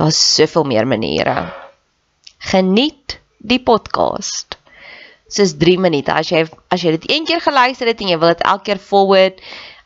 Daar's 0.00 0.18
soveel 0.34 0.64
meer 0.64 0.86
maniere. 0.88 1.52
Geniet 2.50 3.18
die 3.36 3.58
podcast. 3.60 4.56
Dis 5.28 5.52
3 5.60 5.74
minute. 5.76 6.14
As 6.16 6.30
jy 6.32 6.46
as 6.72 6.80
jy 6.80 6.94
dit 6.94 7.04
een 7.10 7.26
keer 7.28 7.42
geluister 7.44 7.90
het 7.90 8.00
en 8.00 8.08
jy 8.08 8.16
wil 8.22 8.32
dit 8.32 8.46
elke 8.48 8.64
keer 8.70 8.80
forward, 8.80 9.42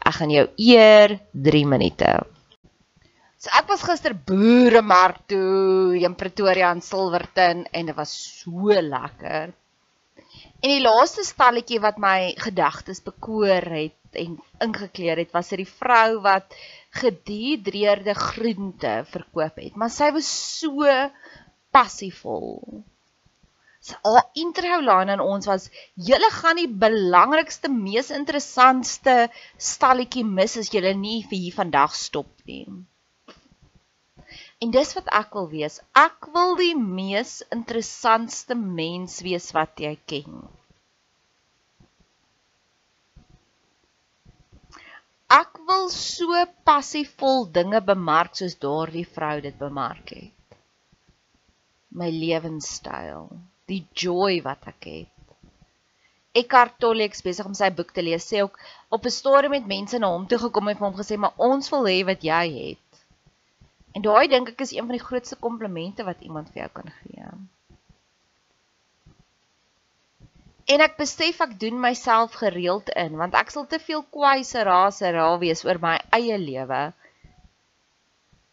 ek 0.07 0.15
gaan 0.21 0.31
jou 0.31 0.45
eer 0.69 1.17
3 1.49 1.65
minute. 1.67 2.13
So 3.43 3.51
ek 3.59 3.67
was 3.73 3.83
gister 3.83 4.15
boeremark 4.15 5.19
toe 5.35 5.99
in 5.99 6.15
Pretoria 6.15 6.71
in 6.79 6.85
Silverton 6.87 7.67
en 7.75 7.91
dit 7.91 7.99
was 7.99 8.15
so 8.39 8.71
lekker. 8.71 9.51
En 10.63 10.71
die 10.71 10.81
laaste 10.85 11.27
stalletjie 11.27 11.83
wat 11.83 11.99
my 11.99 12.37
gedagtes 12.39 13.03
bekoor 13.03 13.67
het 13.67 13.99
en 14.15 14.39
ingekleer 14.63 15.19
het, 15.25 15.35
was 15.35 15.51
dit 15.51 15.65
die 15.65 15.73
vrou 15.83 16.23
wat 16.23 16.55
gedihidreerde 16.94 18.15
groente 18.15 18.94
verkoop 19.10 19.60
het, 19.62 19.77
maar 19.77 19.93
sy 19.93 20.10
was 20.15 20.28
so 20.60 20.88
passievol. 21.75 22.84
Haar 24.03 24.31
intro 24.41 24.78
line 24.81 25.12
aan 25.12 25.21
ons 25.21 25.47
was: 25.50 25.69
"Julle 26.09 26.31
gaan 26.32 26.56
die 26.56 26.71
belangrikste, 26.84 27.69
mees 27.69 28.09
interessantste 28.10 29.16
stalletjie 29.59 30.25
mis 30.25 30.56
as 30.62 30.71
julle 30.72 30.94
nie 30.97 31.21
vir 31.28 31.38
hier 31.38 31.56
vandag 31.60 31.94
stop 31.94 32.31
nie." 32.49 32.65
En 34.65 34.72
dis 34.72 34.94
wat 34.97 35.11
ek 35.21 35.34
wil 35.37 35.49
wees. 35.53 35.81
Ek 35.93 36.31
wil 36.32 36.56
die 36.56 36.75
mees 36.78 37.43
interessantste 37.59 38.56
mens 38.56 39.21
wees 39.26 39.50
wat 39.53 39.82
jy 39.87 39.99
ken. 40.12 40.47
Ek 45.34 45.56
wil 45.69 45.89
so 45.91 46.41
passievol 46.69 47.49
dinge 47.56 47.81
bemark 47.87 48.37
soos 48.39 48.55
daardie 48.65 49.06
vrou 49.17 49.41
dit 49.47 49.56
bemark 49.59 50.12
het. 50.15 50.59
My 52.00 52.11
lewenstyl, 52.15 53.27
die 53.71 53.81
joy 54.03 54.39
wat 54.44 54.69
ek 54.71 54.89
het. 54.91 55.11
Eckhart 56.39 56.78
Tolle 56.83 57.09
ek 57.09 57.19
besig 57.27 57.49
om 57.50 57.56
sy 57.59 57.73
boek 57.75 57.91
te 57.97 58.05
lees 58.06 58.27
sê 58.31 58.44
ook 58.44 58.61
op 58.99 59.06
'n 59.06 59.17
stadium 59.17 59.55
met 59.56 59.67
mense 59.75 59.99
na 59.99 60.12
hom 60.15 60.27
toe 60.31 60.39
gekom 60.44 60.69
en 60.71 60.78
vir 60.78 60.87
hom 60.89 60.97
gesê 61.00 61.19
maar 61.19 61.43
ons 61.49 61.71
wil 61.75 61.91
hê 61.91 61.99
wat 62.12 62.23
jy 62.31 62.44
het. 62.61 63.03
En 63.94 64.03
daai 64.06 64.27
dink 64.28 64.55
ek 64.55 64.65
is 64.67 64.73
een 64.75 64.87
van 64.87 64.97
die 64.99 65.06
grootste 65.09 65.37
komplimente 65.47 66.06
wat 66.11 66.23
iemand 66.28 66.50
vir 66.53 66.62
jou 66.62 66.71
kan 66.78 66.91
gee. 67.00 67.31
En 70.65 70.81
ek 70.81 70.95
besef 70.97 71.41
ek 71.45 71.59
doen 71.61 71.77
myself 71.81 72.37
gereeld 72.41 72.89
in 73.01 73.17
want 73.21 73.35
ek 73.37 73.51
sal 73.53 73.67
te 73.69 73.79
veel 73.87 74.05
kwaise 74.17 74.63
rase 74.65 75.11
raal 75.17 75.37
wees 75.43 75.65
oor 75.67 75.81
my 75.83 75.97
eie 76.19 76.39
lewe. 76.41 76.83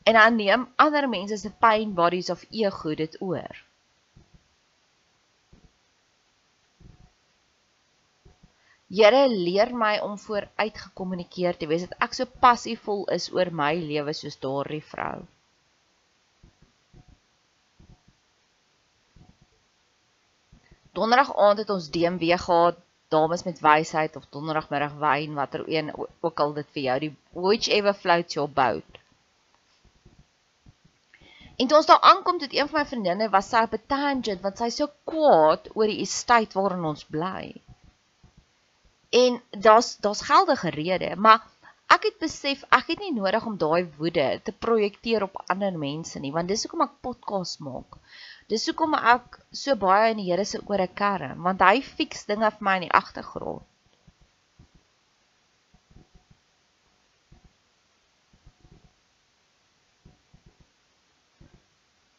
En 0.04 0.18
dan 0.20 0.36
neem 0.36 0.66
ander 0.86 1.08
mense 1.08 1.38
se 1.40 1.52
pain 1.66 1.94
bodies 1.96 2.30
of 2.34 2.44
ego 2.52 2.96
dit 3.04 3.16
oor. 3.22 3.62
Here 8.92 9.28
leer 9.32 9.72
my 9.72 9.94
om 10.04 10.18
vooruit 10.20 10.80
gekommunikeer 10.86 11.56
te 11.56 11.68
wees 11.72 11.86
dat 11.88 12.02
ek 12.10 12.18
so 12.18 12.28
passievol 12.44 13.06
is 13.16 13.30
oor 13.32 13.54
my 13.56 13.72
lewe 13.80 14.12
soos 14.18 14.36
daardie 14.44 14.84
vrou. 14.84 15.22
Donderdag 20.98 21.36
aand 21.36 21.62
het 21.64 21.70
ons 21.70 21.90
DMW 21.90 22.36
gehad, 22.46 22.80
dames 23.12 23.44
met 23.44 23.60
wysheid 23.64 24.16
of 24.16 24.26
donderdagmiddag 24.30 24.98
wyn, 25.00 25.38
watter 25.40 25.64
een 25.68 25.92
ook 25.98 26.40
al 26.40 26.54
dit 26.54 26.68
vir 26.76 26.84
jou, 26.88 26.98
die 27.00 27.14
whichever 27.46 27.94
floats 27.94 28.36
your 28.36 28.52
boat. 28.52 29.00
En 31.62 31.68
toe 31.68 31.78
ons 31.78 31.86
daar 31.86 32.02
aankom, 32.12 32.40
het 32.42 32.54
een 32.54 32.70
van 32.70 32.80
my 32.80 32.86
vriendinne 32.90 33.30
was 33.30 33.50
sy 33.54 33.64
op 33.68 33.74
'n 33.78 33.88
tangent 33.94 34.42
want 34.42 34.58
sy 34.58 34.70
so 34.70 34.88
kwaad 35.12 35.68
oor 35.76 35.92
die 35.92 36.02
estate 36.06 36.60
waarin 36.60 36.88
ons 36.92 37.04
bly. 37.16 37.54
En 39.24 39.42
daar's 39.68 39.98
daar's 40.06 40.24
geldige 40.32 40.70
redes, 40.70 41.16
maar 41.16 41.48
ek 41.96 42.04
het 42.10 42.18
besef 42.24 42.64
ek 42.80 42.88
het 42.94 43.00
nie 43.00 43.14
nodig 43.14 43.46
om 43.46 43.58
daai 43.58 43.84
woede 43.98 44.28
te 44.44 44.52
projekteer 44.52 45.24
op 45.24 45.44
ander 45.48 45.78
mense 45.78 46.20
nie, 46.20 46.32
want 46.32 46.48
dis 46.48 46.64
hoekom 46.64 46.88
ek 46.88 47.00
podcast 47.08 47.60
maak. 47.60 48.00
Dis 48.50 48.66
hoekom 48.68 48.96
ek 48.98 49.38
so 49.52 49.76
baie 49.76 50.12
in 50.12 50.22
die 50.22 50.30
Here 50.32 50.46
se 50.46 50.60
ore 50.66 50.88
kerm, 50.88 51.44
want 51.44 51.62
hy 51.62 51.82
fix 51.82 52.26
dinge 52.30 52.50
vir 52.56 52.66
my 52.68 52.78
in 52.80 52.88
die 52.88 52.96
agtergrond. 53.02 53.68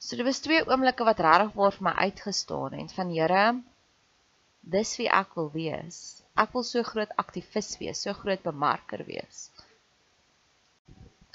So 0.02 0.16
dit 0.16 0.26
was 0.26 0.42
twee 0.44 0.60
oomblikke 0.68 1.04
wat 1.08 1.20
regtig 1.24 1.52
waar 1.56 1.72
vir 1.72 1.84
my 1.88 1.92
uitgestaan 2.06 2.74
het 2.76 2.90
van 2.92 3.12
Here, 3.16 3.44
dis 4.74 4.96
wie 5.00 5.06
ek 5.08 5.36
wil 5.38 5.48
wees. 5.54 6.00
Ek 6.36 6.52
wil 6.56 6.64
so 6.68 6.82
groot 6.84 7.12
aktivis 7.22 7.70
wees, 7.80 8.02
so 8.04 8.12
groot 8.16 8.42
bemarker 8.44 9.04
wees. 9.08 9.46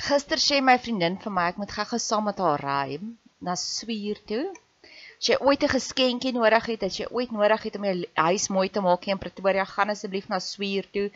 Gister 0.08 0.38
sê 0.42 0.60
my 0.62 0.78
vriendin 0.78 1.18
vir 1.24 1.34
my 1.34 1.48
ek 1.52 1.58
moet 1.62 1.74
gou-gou 1.74 2.00
saam 2.02 2.28
met 2.30 2.42
haar 2.44 2.62
ry 2.62 3.00
na 3.48 3.56
Swier 3.58 4.20
toe. 4.30 4.46
As 5.18 5.28
jy 5.32 5.38
ooit 5.42 5.64
'n 5.66 5.74
geskenkie 5.74 6.32
nodig 6.34 6.66
het, 6.72 6.84
as 6.84 6.98
jy 7.00 7.08
ooit 7.10 7.32
nodig 7.34 7.64
het 7.66 7.76
om 7.78 7.86
jou 7.90 7.96
huis 8.14 8.48
mooi 8.54 8.70
te 8.70 8.82
maak 8.86 9.08
in 9.08 9.18
Pretoria, 9.18 9.64
gaan 9.66 9.90
asseblief 9.90 10.28
na 10.30 10.40
Swier 10.40 10.86
toe. 10.94 11.10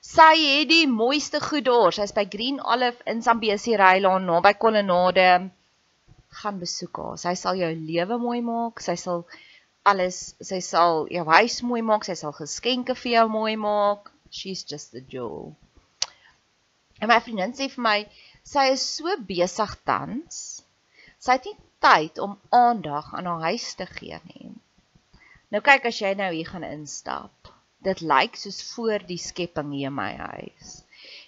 Sy 0.00 0.34
het 0.40 0.68
die 0.70 0.86
mooiste 0.88 1.40
goed 1.40 1.66
daar. 1.68 1.92
Sy's 1.92 2.14
by 2.16 2.24
Green 2.34 2.62
Olive 2.64 3.04
in 3.06 3.20
Zambesi 3.22 3.76
Rylaan 3.76 4.24
naby 4.24 4.54
Kolonade. 4.54 5.50
Gaan 6.40 6.58
besoek 6.58 6.96
haar. 6.96 7.18
Sy 7.18 7.34
sal 7.38 7.60
jou 7.60 7.70
lewe 7.74 8.18
mooi 8.18 8.40
maak. 8.40 8.80
Sy 8.80 8.96
sal 8.96 9.26
alles, 9.84 10.34
sy 10.40 10.60
sal 10.60 11.06
jou 11.12 11.24
huis 11.28 11.60
mooi 11.62 11.82
maak. 11.82 12.08
Sy 12.08 12.16
sal 12.18 12.32
geskenke 12.32 12.96
vir 13.02 13.12
jou 13.12 13.26
mooi 13.36 13.56
maak. 13.56 14.08
She's 14.30 14.64
just 14.64 14.94
a 14.94 15.04
jewel. 15.04 15.52
En 17.02 17.12
my 17.12 17.20
vriendin 17.20 17.52
sê 17.52 17.68
vir 17.68 17.84
my, 17.84 17.98
sy 18.42 18.70
is 18.72 18.82
so 18.96 19.12
besig 19.28 19.76
tans. 19.84 20.64
Sy 21.20 21.36
het 21.36 21.46
nie 21.50 21.58
tyd 21.82 22.18
om 22.22 22.38
aandag 22.54 23.10
aan 23.14 23.26
haar 23.30 23.48
huis 23.50 23.74
te 23.74 23.86
gee 23.86 24.18
nie. 24.30 24.52
Nou 25.52 25.60
kyk 25.64 25.90
as 25.90 25.98
jy 26.00 26.14
nou 26.18 26.30
hier 26.32 26.48
gaan 26.48 26.64
instap. 26.68 27.50
Dit 27.82 28.00
lyk 28.00 28.38
soos 28.38 28.62
voor 28.72 29.02
die 29.08 29.18
skepping 29.18 29.72
hier 29.74 29.90
in 29.90 29.96
my 29.98 30.12
huis. 30.16 30.82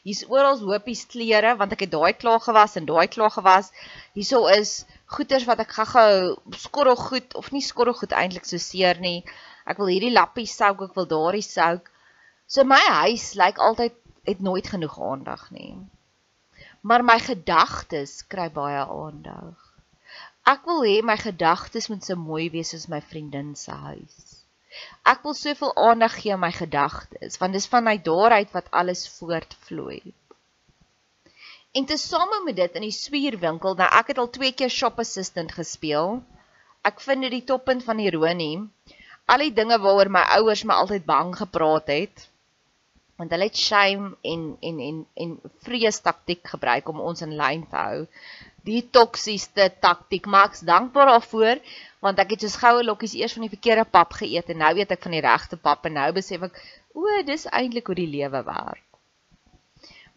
Hier's 0.06 0.22
oral 0.30 0.60
hoopies 0.62 1.02
klere 1.10 1.54
want 1.60 1.74
ek 1.74 1.86
het 1.86 1.92
daai 1.94 2.12
klaar 2.22 2.42
gewas 2.44 2.76
en 2.80 2.86
daai 2.88 3.08
klaar 3.16 3.32
gewas. 3.34 3.72
Hierso 4.14 4.44
is 4.52 4.84
goeders 5.16 5.46
wat 5.48 5.64
ek 5.64 5.74
gou-gou 5.78 6.36
skorrel 6.66 7.00
goed 7.00 7.34
of 7.40 7.50
nie 7.56 7.64
skorrel 7.64 7.96
goed 7.98 8.14
eintlik 8.16 8.46
so 8.48 8.60
seer 8.62 9.00
nie. 9.02 9.24
Ek 9.66 9.80
wil 9.80 9.90
hierdie 9.90 10.12
lappie 10.14 10.46
souk, 10.50 10.86
ek 10.88 10.96
wil 10.98 11.10
daardie 11.10 11.44
souk. 11.46 11.90
So 12.46 12.68
my 12.68 12.80
huis 13.02 13.32
lyk 13.40 13.58
altyd 13.58 13.96
het 14.28 14.40
nooit 14.44 14.68
genoeg 14.70 14.96
aandag 15.10 15.48
nie. 15.56 15.74
Maar 16.84 17.04
my 17.04 17.18
gedagtes 17.18 18.22
kry 18.28 18.50
baie 18.52 18.84
aandag. 18.84 19.63
Ek 20.52 20.66
wil 20.68 20.82
hê 20.84 20.96
my 21.00 21.16
gedagtes 21.16 21.88
moet 21.88 22.04
so 22.04 22.16
mooi 22.20 22.50
wees 22.52 22.74
soos 22.74 22.88
my 22.92 23.00
vriendin 23.12 23.54
se 23.56 23.72
huis. 23.72 24.16
Ek 25.12 25.22
wil 25.24 25.36
soveel 25.38 25.72
aandag 25.86 26.18
gee 26.20 26.34
aan 26.34 26.42
my 26.42 26.52
gedagtes 26.52 27.38
want 27.40 27.56
dis 27.56 27.70
vanuit 27.74 28.04
daaruit 28.04 28.52
wat 28.56 28.68
alles 28.80 29.06
voortvloei. 29.16 30.02
En 31.74 31.88
tesame 31.90 32.42
met 32.44 32.56
dit 32.60 32.76
in 32.78 32.84
die 32.86 32.94
swierwinkel, 32.94 33.74
nou 33.78 33.88
ek 34.00 34.12
het 34.12 34.20
al 34.22 34.30
twee 34.36 34.52
keer 34.52 34.70
shop 34.70 35.00
assistant 35.02 35.56
gespeel. 35.56 36.20
Ek 36.86 37.00
vind 37.00 37.24
dit 37.26 37.32
die 37.38 37.46
toppunt 37.48 37.82
van 37.88 38.02
ironie. 38.04 38.60
Al 39.24 39.46
die 39.46 39.54
dinge 39.56 39.80
waaroor 39.80 40.12
my 40.12 40.22
ouers 40.36 40.62
my 40.68 40.76
altyd 40.82 41.08
bang 41.08 41.32
gepraat 41.40 41.88
het, 41.88 42.28
want 43.16 43.32
hulle 43.32 43.48
het 43.48 43.58
shame 43.58 44.12
en 44.34 44.42
en 44.70 44.80
en 44.88 45.00
en 45.24 45.34
vrees 45.66 46.00
taktik 46.04 46.44
gebruik 46.52 46.88
om 46.92 47.00
ons 47.00 47.24
in 47.24 47.32
lyn 47.40 47.64
te 47.70 47.80
hou. 47.80 48.04
Die 48.64 48.82
toksiesste 48.96 49.68
taktik. 49.80 50.26
Max, 50.26 50.64
dankbaar 50.64 51.12
daarvoor 51.12 51.60
want 52.04 52.18
ek 52.20 52.34
het 52.34 52.44
soos 52.44 52.58
goue 52.60 52.82
lokkies 52.84 53.14
eers 53.16 53.32
van 53.36 53.46
die 53.46 53.52
verkeerde 53.54 53.86
pap 53.88 54.12
geëet 54.18 54.50
en 54.52 54.58
nou 54.60 54.72
weet 54.76 54.90
ek 54.92 55.06
van 55.06 55.14
die 55.16 55.22
regte 55.24 55.56
pap 55.56 55.86
en 55.88 55.96
nou 55.96 56.10
besef 56.16 56.42
ek 56.44 56.58
o, 56.92 57.06
dis 57.24 57.46
eintlik 57.48 57.88
hoe 57.88 57.96
die 57.96 58.10
lewe 58.10 58.42
werk. 58.44 58.84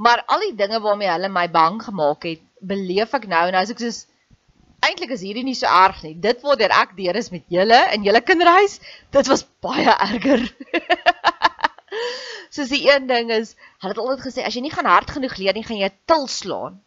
Maar 0.03 0.25
al 0.27 0.44
die 0.49 0.57
dinge 0.59 0.81
waarmee 0.83 1.09
hulle 1.09 1.29
my 1.31 1.47
bang 1.49 1.79
gemaak 1.81 2.27
het, 2.27 2.44
beleef 2.59 3.15
ek 3.17 3.29
nou 3.31 3.45
en 3.47 3.55
nou 3.55 3.63
as 3.63 3.71
ek 3.73 3.81
soos 3.81 4.03
eintlik 4.85 5.13
is 5.15 5.23
hierdie 5.25 5.45
nie 5.47 5.55
so 5.57 5.69
erg 5.69 6.03
nie. 6.05 6.13
Dit 6.21 6.44
waartoe 6.45 6.69
ek 6.69 6.94
deur 6.97 7.17
is 7.17 7.31
met 7.33 7.45
julle 7.53 7.79
in 7.95 8.05
julle 8.05 8.21
kinderhuis, 8.21 8.77
dit 9.15 9.31
was 9.31 9.45
baie 9.63 9.95
erger. 9.95 10.44
Soos 12.53 12.69
die 12.71 12.83
een 12.88 13.07
ding 13.09 13.31
is, 13.33 13.55
hulle 13.81 13.95
het 13.95 14.03
altyd 14.03 14.27
gesê 14.27 14.45
as 14.45 14.55
jy 14.55 14.63
nie 14.65 14.73
gaan 14.73 14.89
hard 14.89 15.11
genoeg 15.15 15.38
leer 15.39 15.57
nie, 15.57 15.65
gaan 15.65 15.81
jy 15.81 15.89
til 16.09 16.27
slaan. 16.31 16.77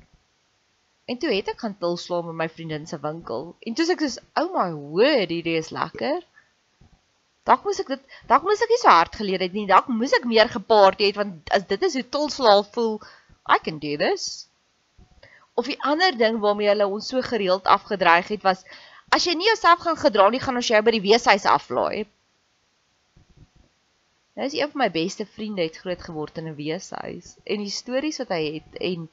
En 1.10 1.18
toe 1.18 1.30
het 1.34 1.48
ek 1.50 1.62
gaan 1.64 1.78
til 1.78 1.96
slaan 1.98 2.28
met 2.30 2.36
my 2.40 2.48
vriendin 2.56 2.86
se 2.86 2.98
winkel. 3.02 3.48
En 3.66 3.74
toe 3.74 3.86
sê 3.86 3.96
ek 3.96 4.02
soos, 4.04 4.18
"Oh 4.40 4.50
my 4.54 4.70
word, 4.72 5.32
hierdie 5.34 5.56
is 5.58 5.72
lekker." 5.74 6.20
Dalk 7.48 7.64
moes 7.64 7.80
ek 7.82 7.88
dit, 7.90 8.02
dalk 8.30 8.44
moes 8.46 8.62
ek 8.62 8.70
nie 8.70 8.78
so 8.82 8.92
hard 8.92 9.16
geleer 9.16 9.42
het 9.42 9.56
nie. 9.56 9.66
Dalk 9.66 9.88
moes 9.88 10.12
ek 10.18 10.28
meer 10.28 10.48
gepaard 10.52 11.00
het 11.00 11.16
want 11.16 11.50
as 11.56 11.64
dit 11.72 11.82
is 11.88 11.96
hoe 11.98 12.04
til 12.16 12.28
slaan 12.30 12.64
voel, 12.76 13.00
I 13.48 13.58
can 13.64 13.80
do 13.82 13.96
this. 13.96 14.46
Of 15.56 15.66
die 15.66 15.80
ander 15.92 16.16
ding 16.16 16.38
waarmee 16.44 16.68
hulle 16.68 16.86
ons 16.86 17.08
so 17.10 17.22
gereeld 17.22 17.64
afgedreig 17.64 18.28
het 18.28 18.46
was 18.46 18.62
as 19.10 19.26
jy 19.26 19.34
nie 19.34 19.48
jouself 19.48 19.80
gaan 19.80 19.98
gedra 19.98 20.28
nie, 20.30 20.40
gaan 20.40 20.60
ons 20.60 20.70
jou 20.70 20.82
by 20.82 20.94
die 20.94 21.02
weeshuis 21.08 21.48
aflaai. 21.50 22.06
Hy 24.38 24.46
is 24.46 24.54
een 24.54 24.70
van 24.70 24.84
my 24.84 24.90
beste 24.94 25.26
vriende 25.26 25.66
het 25.66 25.80
groot 25.82 26.02
geword 26.06 26.38
in 26.38 26.52
'n 26.52 26.56
weeshuis 26.56 27.34
en 27.44 27.64
die 27.64 27.74
stories 27.80 28.22
wat 28.22 28.30
hy 28.36 28.42
het 28.60 28.78
en 28.78 29.08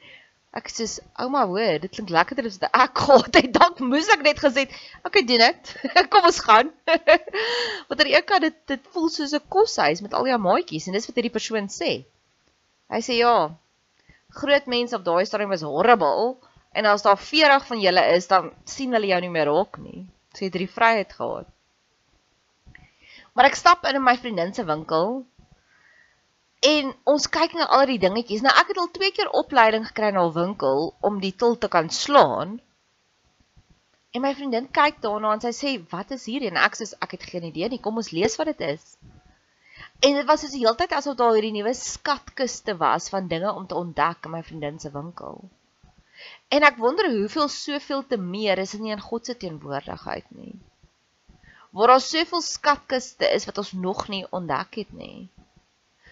ek 0.55 0.69
sê 0.71 0.85
ouma 1.23 1.44
hoor 1.49 1.79
dit 1.83 1.91
klink 1.91 2.11
lekkerder 2.15 2.47
as 2.49 2.57
wat 2.61 2.77
ek 2.85 3.01
gehad 3.05 3.39
het 3.39 3.51
dalk 3.57 3.79
moes 3.83 4.09
ek 4.15 4.23
net 4.25 4.39
gesê 4.39 4.65
okay 5.05 5.23
doen 5.27 5.44
dit 5.44 5.73
kom 6.13 6.27
ons 6.29 6.39
gaan. 6.47 6.71
Want 7.88 7.99
aan 7.99 8.09
die 8.09 8.15
een 8.15 8.27
kant 8.31 8.45
dit 8.47 8.57
dit 8.73 8.91
voel 8.95 9.09
soos 9.13 9.35
'n 9.35 9.47
koshuis 9.55 10.01
met 10.05 10.13
al 10.13 10.29
jou 10.31 10.39
maatjies 10.47 10.88
en 10.88 10.97
dis 10.97 11.07
wat 11.09 11.19
hierdie 11.19 11.35
persoon 11.38 11.67
sê. 11.79 11.91
Hy 12.94 13.01
sê 13.03 13.19
ja 13.19 13.35
groot 14.39 14.65
mense 14.75 14.95
op 14.95 15.03
daai 15.03 15.25
stadium 15.25 15.53
was 15.55 15.65
horrible 15.67 16.38
en 16.77 16.85
as 16.85 17.03
daar 17.03 17.19
40 17.19 17.67
van 17.67 17.79
julle 17.81 18.03
is 18.15 18.27
dan 18.27 18.51
sien 18.65 18.94
hulle 18.94 19.11
jou 19.11 19.21
nie 19.21 19.33
meer 19.35 19.49
raak 19.51 19.79
nie. 19.83 20.05
Sê 20.33 20.45
so, 20.45 20.49
dit 20.49 20.61
die 20.63 20.75
vryheid 20.77 21.13
gehad. 21.19 21.47
Maar 23.33 23.49
ek 23.51 23.57
stap 23.57 23.85
in 23.85 24.01
my 24.03 24.15
vriendin 24.17 24.53
se 24.53 24.63
winkel 24.65 25.25
en 26.59 26.94
ons 27.04 27.27
kyk 27.30 27.54
na 27.54 27.68
al 27.77 27.86
die 27.89 28.00
dingetjies. 28.01 28.44
Nou 28.45 28.54
ek 28.62 28.71
het 28.74 28.80
al 28.81 28.89
twee 28.95 29.12
keer 29.15 29.30
opleiding 29.42 29.86
gekry 29.88 30.12
na 30.12 30.24
'n 30.25 30.33
winkel 30.33 30.94
om 31.09 31.19
die 31.21 31.33
til 31.36 31.57
te 31.57 31.68
kan 31.68 31.89
slaan. 31.89 32.59
En 34.14 34.21
my 34.21 34.33
vriendin 34.35 34.71
kyk 34.71 35.02
daarna 35.02 35.33
en 35.33 35.42
sy 35.42 35.54
sê, 35.54 35.71
"Wat 35.92 36.11
is 36.11 36.26
hier?" 36.26 36.42
En 36.42 36.57
ek 36.57 36.76
sê, 36.76 36.94
"Ek 37.02 37.11
het 37.11 37.23
geen 37.23 37.44
idee 37.44 37.69
nie. 37.69 37.80
Kom 37.80 37.97
ons 37.97 38.11
lees 38.11 38.35
wat 38.37 38.47
dit 38.47 38.61
is." 38.61 38.97
En 39.99 40.14
dit 40.14 40.26
was 40.26 40.42
soos 40.42 40.52
die 40.52 40.66
hele 40.66 40.76
tyd 40.76 40.92
asof 40.92 41.16
daar 41.16 41.33
hierdie 41.33 41.52
nuwe 41.52 41.73
skatkiste 41.73 42.78
was 42.78 43.09
van 43.09 43.28
dinge 43.28 43.54
om 43.54 43.68
te 43.68 43.76
ontdek 43.76 44.26
in 44.26 44.31
my 44.31 44.44
vriendin 44.44 44.80
se 44.80 44.92
winkel. 44.92 45.49
En 46.47 46.64
ek 46.64 46.78
wonder 46.78 47.11
hoeveel 47.11 47.47
soveel 47.47 48.07
te 48.07 48.18
meer 48.18 48.57
is 48.57 48.73
in 48.73 48.81
nie 48.81 48.92
in 48.92 49.02
God 49.02 49.26
se 49.26 49.37
teenwoordigheid 49.37 50.26
nie 50.30 50.59
waar 51.78 51.87
daar 51.87 52.02
soveel 52.02 52.42
skatkiste 52.42 53.30
is 53.33 53.45
wat 53.45 53.57
ons 53.57 53.71
nog 53.71 54.07
nie 54.07 54.26
ontdek 54.30 54.76
het 54.76 54.94
nie. 54.94 55.28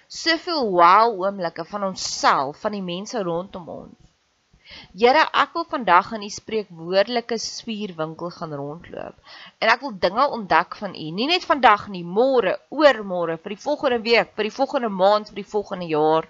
Soveel 0.08 0.70
wow 0.72 1.22
oomblikke 1.22 1.66
van 1.66 1.84
onsself, 1.84 2.60
van 2.62 2.76
die 2.78 2.84
mense 2.86 3.22
rondom 3.24 3.70
ons. 3.70 4.02
Here, 4.98 5.22
ek 5.42 5.54
wil 5.54 5.66
vandag 5.70 6.08
in 6.18 6.24
die 6.26 6.34
spreekwoordelike 6.34 7.38
spierwinkel 7.42 8.32
gaan 8.34 8.54
rondloop 8.58 9.34
en 9.62 9.72
ek 9.74 9.84
wil 9.86 9.94
dinge 10.06 10.26
ontdek 10.38 10.78
van 10.80 10.96
U, 10.98 11.06
nie 11.20 11.28
net 11.30 11.46
vandag 11.46 11.84
nie, 11.94 12.02
môre, 12.18 12.56
oormôre, 12.74 13.38
vir 13.44 13.54
die 13.54 13.62
volgende 13.62 14.00
week, 14.08 14.34
vir 14.38 14.50
die 14.50 14.56
volgende 14.56 14.90
maand, 14.90 15.30
vir 15.30 15.44
die 15.44 15.52
volgende 15.54 15.90
jaar. 15.92 16.30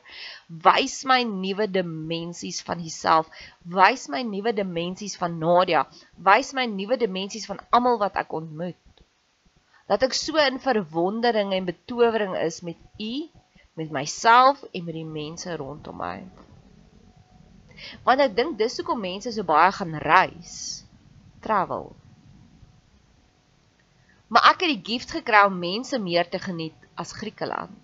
Wys 0.67 0.97
my 1.07 1.21
nuwe 1.29 1.69
dimensies 1.71 2.59
van 2.67 2.83
Uself. 2.83 3.31
Wys 3.63 4.09
my 4.11 4.23
nuwe 4.27 4.51
dimensies 4.55 5.15
van 5.19 5.39
Nadia. 5.39 5.85
Wys 6.19 6.51
my 6.53 6.67
nuwe 6.67 6.99
dimensies 6.99 7.47
van 7.47 7.63
almal 7.71 8.01
wat 8.03 8.19
ek 8.19 8.35
ontmoet 8.35 8.79
dat 9.85 10.01
ek 10.01 10.15
so 10.17 10.41
in 10.41 10.57
verwondering 10.61 11.51
en 11.53 11.67
betowering 11.67 12.33
is 12.41 12.63
met 12.65 12.77
u, 12.97 13.11
met 13.75 13.91
myself 13.91 14.63
en 14.71 14.83
met 14.83 14.95
die 14.95 15.05
mense 15.05 15.55
rondom 15.59 15.97
my. 15.99 16.23
Want 18.07 18.23
ek 18.23 18.35
dink 18.37 18.57
dis 18.59 18.77
hoekom 18.79 19.01
mense 19.03 19.33
so 19.35 19.43
baie 19.47 19.71
gaan 19.75 19.97
reis, 19.99 20.85
travel. 21.43 21.89
Maar 24.31 24.47
ek 24.53 24.63
het 24.65 24.71
die 24.73 24.93
gift 24.93 25.11
gekry 25.11 25.43
om 25.49 25.59
mense 25.59 25.99
meer 25.99 26.27
te 26.31 26.39
geniet 26.39 26.87
as 26.95 27.13
Griekeland 27.15 27.75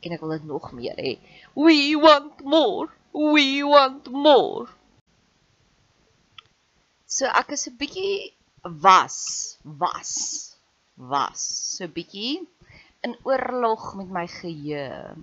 en 0.00 0.16
ek 0.16 0.22
wil 0.24 0.34
dit 0.34 0.46
nog 0.48 0.70
meer 0.74 0.98
hê. 0.98 1.14
We 1.54 1.94
want 2.00 2.42
more. 2.42 2.88
We 3.14 3.62
want 3.68 4.08
more. 4.10 4.66
So 7.06 7.26
ek 7.26 7.54
is 7.54 7.68
'n 7.68 7.76
bietjie 7.78 8.32
was, 8.62 9.58
was 9.62 10.14
was. 11.00 11.40
So 11.76 11.88
bietjie 11.88 12.46
in 13.06 13.16
oorlog 13.22 13.94
met 13.94 14.10
my 14.10 14.26
geheue. 14.28 15.14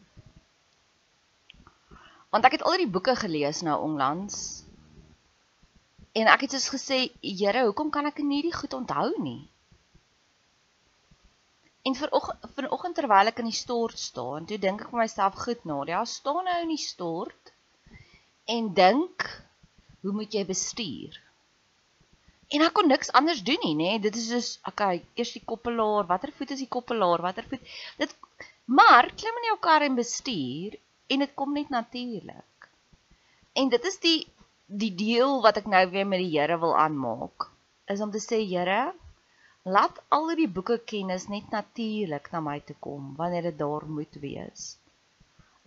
Want 2.29 2.45
ek 2.45 2.57
het 2.57 2.63
al 2.67 2.81
die 2.81 2.89
boeke 2.89 3.15
gelees 3.15 3.61
nou 3.65 3.77
onlangs. 3.81 4.39
En 6.17 6.29
ek 6.31 6.47
het 6.47 6.55
soos 6.55 6.71
gesê, 6.73 6.97
Here, 7.21 7.67
hoekom 7.69 7.91
kan 7.93 8.09
ek 8.09 8.23
nie 8.25 8.41
die 8.45 8.55
goed 8.55 8.73
onthou 8.73 9.11
nie? 9.21 9.43
En 11.87 11.95
vanoggend 11.95 12.97
terwyl 12.97 13.31
ek 13.31 13.37
in 13.39 13.47
die 13.47 13.55
stort 13.55 13.99
staan, 14.01 14.47
toe 14.49 14.57
dink 14.59 14.81
ek 14.83 14.89
vir 14.91 15.03
myself, 15.05 15.37
goed 15.39 15.61
Nadia, 15.69 16.01
staan 16.03 16.43
nou 16.49 16.57
in 16.65 16.73
die 16.73 16.81
stort 16.83 17.53
en 18.51 18.73
dink, 18.75 19.23
hoe 20.01 20.11
moet 20.15 20.33
jy 20.35 20.43
bestuur? 20.49 21.15
En 22.55 22.63
ek 22.63 22.75
kon 22.77 22.87
niks 22.87 23.11
anders 23.19 23.41
doen 23.43 23.59
nie, 23.63 23.75
nê? 23.75 23.97
Dit 23.99 24.15
is 24.15 24.29
soos, 24.31 24.49
okay, 24.69 25.01
eers 25.19 25.33
die 25.35 25.43
koppelaar, 25.51 26.07
watter 26.07 26.31
voet 26.37 26.53
is 26.55 26.61
die 26.63 26.71
koppelaar, 26.71 27.23
watter 27.25 27.47
voet? 27.49 27.73
Dit 27.99 28.13
maar 28.79 29.09
klim 29.19 29.41
in 29.41 29.49
jou 29.49 29.57
kar 29.63 29.83
en 29.83 29.97
bestuur 29.99 30.77
en 31.11 31.23
dit 31.23 31.33
kom 31.39 31.53
net 31.55 31.73
natuurlik. 31.73 32.69
En 33.59 33.71
dit 33.73 33.91
is 33.91 33.99
die 34.03 34.19
die 34.67 34.91
deel 34.99 35.37
wat 35.43 35.59
ek 35.61 35.67
nou 35.71 35.83
weer 35.91 36.07
met 36.07 36.19
die 36.19 36.33
Here 36.33 36.57
wil 36.59 36.73
aanmaak, 36.75 37.47
is 37.87 38.01
om 38.03 38.11
te 38.11 38.19
sê, 38.19 38.41
Here, 38.43 38.91
laat 39.63 39.99
al 40.15 40.33
die 40.39 40.49
boeke 40.51 40.77
kennis 40.91 41.27
net 41.31 41.47
natuurlik 41.51 42.27
na 42.31 42.41
my 42.43 42.57
toe 42.67 42.75
kom 42.83 43.13
wanneer 43.19 43.47
dit 43.49 43.59
daar 43.59 43.87
moet 43.87 44.19
wees. 44.23 44.75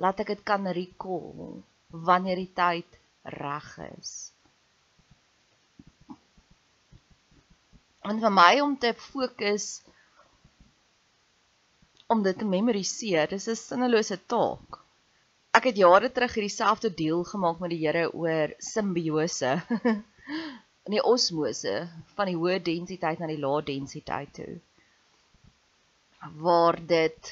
Laat 0.00 0.20
ek 0.24 0.34
dit 0.34 0.42
kan 0.52 0.68
recall 0.76 1.60
wanneer 2.08 2.40
die 2.40 2.52
tyd 2.56 3.00
reg 3.36 3.72
is. 3.88 4.12
En 8.08 8.20
vir 8.20 8.32
my 8.32 8.60
om 8.64 8.76
te 8.78 8.92
fokus 8.96 9.82
om 12.10 12.22
dit 12.22 12.38
te 12.38 12.44
memoriseer, 12.44 13.28
dis 13.28 13.48
'n 13.48 13.56
sinnelose 13.56 14.18
taak. 14.26 14.80
Ek 15.54 15.64
het 15.64 15.76
jare 15.76 16.10
terug 16.12 16.34
hierdie 16.34 16.56
selfde 16.56 16.90
deel 16.94 17.24
gemaak 17.24 17.60
met 17.60 17.70
die 17.70 17.82
Here 17.86 18.10
oor 18.12 18.54
simbiose. 18.58 19.52
in 20.90 20.96
die 20.96 21.04
osmose 21.06 21.74
van 22.16 22.30
die 22.30 22.38
hoë 22.38 22.58
densiteit 22.66 23.20
na 23.20 23.28
die 23.30 23.40
lae 23.40 23.62
densiteit 23.66 24.32
toe. 24.34 24.56
Waar 26.42 26.78
dit 26.82 27.30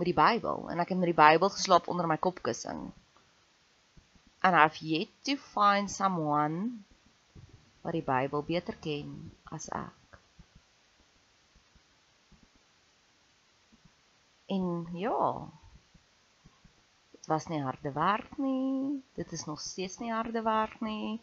met 0.00 0.08
die 0.08 0.16
Bybel 0.16 0.70
en 0.72 0.80
ek 0.82 0.94
het 0.94 1.00
met 1.00 1.10
die 1.10 1.18
Bybel 1.18 1.52
geslaap 1.52 1.90
onder 1.92 2.08
my 2.08 2.16
kopkussing. 2.16 2.86
And 4.40 4.56
I've 4.56 4.80
yet 4.80 5.12
to 5.28 5.36
find 5.36 5.90
someone 5.92 6.84
wat 7.82 7.96
die 7.96 8.04
Bybel 8.04 8.42
beter 8.44 8.76
ken 8.84 9.14
as 9.56 9.68
ek. 9.72 10.18
En 14.50 14.86
ja, 14.98 15.48
dit 17.14 17.26
was 17.30 17.46
nie 17.46 17.62
harde 17.62 17.92
werk 17.94 18.36
nie. 18.38 19.02
Dit 19.14 19.32
is 19.32 19.44
nog 19.46 19.60
steeds 19.60 19.98
nie 20.02 20.12
harde 20.12 20.42
werk 20.42 20.80
nie. 20.80 21.20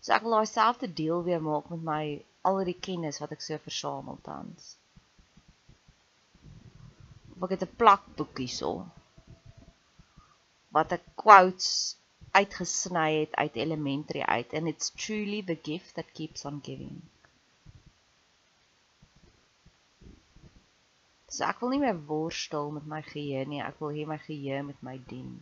So 0.00 0.14
ek 0.16 0.24
wil 0.24 0.38
daai 0.38 0.48
selfde 0.48 0.88
deel 0.88 1.22
weer 1.26 1.42
maak 1.42 1.68
met 1.74 1.84
my 1.84 2.02
al 2.46 2.62
die 2.64 2.78
kennis 2.88 3.20
wat 3.20 3.32
ek 3.36 3.44
so 3.44 3.58
versamel 3.62 4.18
tans. 4.26 4.74
Ek 7.42 7.52
het 7.52 7.66
'n 7.66 7.76
plakboek 7.80 8.38
hierso 8.40 8.70
wat 10.76 10.92
ek 10.96 11.04
quotes 11.22 11.68
uitgesny 12.38 13.10
het 13.20 13.34
uit 13.34 13.56
elementary 13.56 14.22
uit 14.22 14.54
and 14.54 14.68
it's 14.72 14.90
truly 14.90 15.42
the 15.42 15.58
gift 15.62 15.94
that 15.94 16.12
keeps 16.12 16.44
on 16.44 16.60
giving. 16.62 17.00
So 21.36 21.44
ek 21.44 21.60
wil 21.60 21.74
nie 21.74 21.82
meer 21.82 21.98
worstel 22.08 22.70
met 22.76 22.86
my 22.88 23.02
geheue 23.04 23.44
nie, 23.50 23.62
ek 23.64 23.80
wil 23.82 23.92
hê 23.96 24.06
my 24.08 24.18
geheue 24.22 24.62
met 24.68 24.78
my 24.86 24.96
dien. 25.10 25.32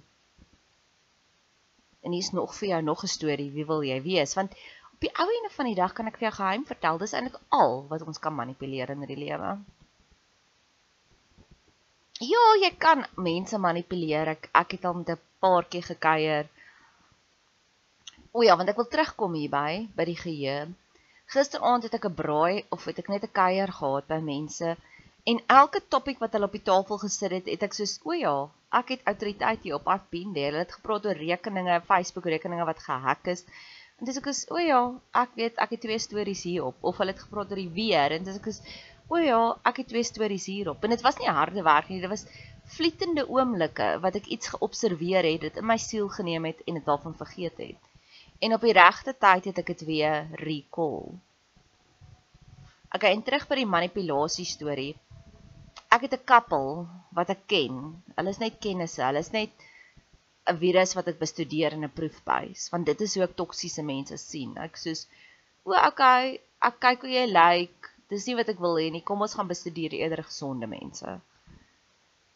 En 2.04 2.12
hier's 2.12 2.32
nog 2.36 2.54
vir 2.58 2.68
jou 2.68 2.80
nog 2.82 3.04
'n 3.04 3.12
storie, 3.12 3.50
wie 3.50 3.66
wil 3.66 3.84
jy 3.84 4.00
wees? 4.02 4.34
Want 4.34 4.56
op 4.92 5.00
die 5.00 5.12
ou 5.22 5.28
ene 5.36 5.50
van 5.50 5.66
die 5.70 5.78
dag 5.78 5.92
kan 5.92 6.06
ek 6.06 6.18
vir 6.18 6.28
jou 6.28 6.34
geheim 6.38 6.64
vertel, 6.66 6.98
dis 6.98 7.12
eintlik 7.12 7.38
al 7.48 7.86
wat 7.88 8.02
ons 8.02 8.18
kan 8.18 8.34
manipuleer 8.34 8.90
in 8.90 9.06
die 9.06 9.16
lewe. 9.16 9.58
Ja, 12.22 12.44
jy 12.62 12.70
kan 12.78 13.06
mense 13.16 13.58
manipuleer. 13.58 14.28
Ek 14.36 14.48
ek 14.54 14.76
het 14.76 14.84
al 14.84 14.94
met 14.94 15.10
'n 15.10 15.20
paartjie 15.40 15.82
gekuier 15.82 16.48
O 18.38 18.42
ja, 18.42 18.54
want 18.58 18.70
ek 18.70 18.78
wil 18.80 18.86
terugkom 18.90 19.34
hierby 19.38 19.84
by 19.98 20.04
die 20.08 20.16
geheue. 20.18 20.62
Gisteraand 21.32 21.84
het 21.86 21.92
ek 21.98 22.06
'n 22.08 22.16
braai 22.20 22.64
of 22.76 22.86
het 22.90 22.96
ek 23.02 23.10
net 23.12 23.26
'n 23.26 23.36
kuier 23.38 23.72
gehad 23.76 24.08
by 24.08 24.18
mense 24.28 24.72
en 25.32 25.38
elke 25.58 25.80
topik 25.94 26.18
wat 26.22 26.34
hulle 26.34 26.48
op 26.50 26.56
die 26.58 26.64
tafel 26.70 26.98
gesit 27.02 27.34
het, 27.36 27.50
het 27.52 27.62
ek 27.66 27.76
soos 27.78 27.92
o 28.02 28.16
ja, 28.22 28.32
ek 28.80 28.90
het 28.94 29.06
autoriteit 29.12 29.62
hier 29.62 29.76
op 29.78 29.86
afbeen 29.94 30.34
daar. 30.38 30.50
Hulle 30.50 30.64
het 30.64 30.74
gepraat 30.78 31.06
oor 31.06 31.22
rekeninge, 31.28 31.78
Facebook 31.92 32.26
rekeninge 32.34 32.66
wat 32.72 32.82
gehack 32.88 33.30
is. 33.34 33.46
En 34.00 34.10
dis 34.10 34.18
ek 34.22 34.26
is 34.34 34.42
o 34.50 34.58
ja, 34.58 34.82
ek 35.22 35.38
weet 35.38 35.62
ek 35.68 35.76
het 35.76 35.84
twee 35.86 36.02
stories 36.08 36.44
hierop 36.50 36.90
of 36.92 36.98
hulle 36.98 37.14
het 37.14 37.24
gepraat 37.28 37.54
oor 37.54 37.62
die 37.62 37.70
weer 37.78 38.18
en 38.18 38.26
dis 38.26 38.42
ek 38.42 38.50
is 38.56 38.60
o 39.14 39.22
ja, 39.28 39.40
ek 39.72 39.82
het 39.84 39.92
twee 39.94 40.10
stories 40.12 40.50
hierop. 40.50 40.82
En 40.82 40.98
dit 40.98 41.06
was 41.06 41.22
nie 41.22 41.30
harde 41.38 41.62
werk 41.70 41.86
nie, 41.88 42.02
dit 42.02 42.14
was 42.16 42.26
vlietende 42.66 43.30
oomblikke 43.30 43.94
wat 44.08 44.18
ek 44.18 44.26
iets 44.26 44.54
geobserveer 44.56 45.32
het, 45.32 45.42
dit 45.46 45.62
in 45.62 45.72
my 45.72 45.78
siel 45.78 46.10
geneem 46.18 46.50
het 46.50 46.66
en 46.66 46.82
dit 46.82 46.92
daarvan 46.92 47.14
vergeet 47.24 47.66
het 47.68 47.90
en 48.40 48.54
op 48.56 48.64
die 48.66 48.74
regte 48.76 49.14
tyd 49.26 49.48
het 49.50 49.60
ek 49.62 49.72
dit 49.72 49.84
weer 49.88 50.26
recall. 50.40 51.14
Okay, 52.94 53.12
en 53.12 53.22
terug 53.26 53.46
by 53.50 53.58
die 53.60 53.68
manipulasie 53.68 54.46
storie. 54.46 54.94
Ek 55.90 56.06
het 56.06 56.14
'n 56.14 56.26
koppel 56.26 56.86
wat 57.14 57.30
ek 57.30 57.46
ken. 57.46 58.02
Hulle 58.16 58.30
is 58.30 58.42
net 58.42 58.60
kennisse. 58.60 59.02
Hulle 59.02 59.18
is 59.18 59.32
net 59.32 59.50
'n 60.46 60.58
virus 60.58 60.94
wat 60.94 61.08
ek 61.08 61.18
bestudeer 61.18 61.72
in 61.72 61.84
'n 61.84 61.96
proefbuis, 61.98 62.70
want 62.70 62.86
dit 62.86 63.00
is 63.00 63.14
hoe 63.14 63.24
ek 63.24 63.36
toksiese 63.36 63.82
mense 63.82 64.16
sien. 64.18 64.56
Ek 64.58 64.76
soos 64.76 65.06
o, 65.64 65.72
okay, 65.72 66.40
ek 66.60 66.80
kyk 66.80 67.00
hoe 67.00 67.10
jy 67.10 67.26
lyk. 67.26 67.34
Like. 67.34 67.94
Dis 68.12 68.26
nie 68.28 68.36
wat 68.36 68.50
ek 68.52 68.60
wil 68.60 68.76
hê 68.78 68.90
nie. 68.92 69.02
Kom 69.02 69.22
ons 69.24 69.34
gaan 69.34 69.48
bestudeer 69.48 69.94
eerder 69.96 70.22
gesonde 70.22 70.68
mense. 70.70 71.20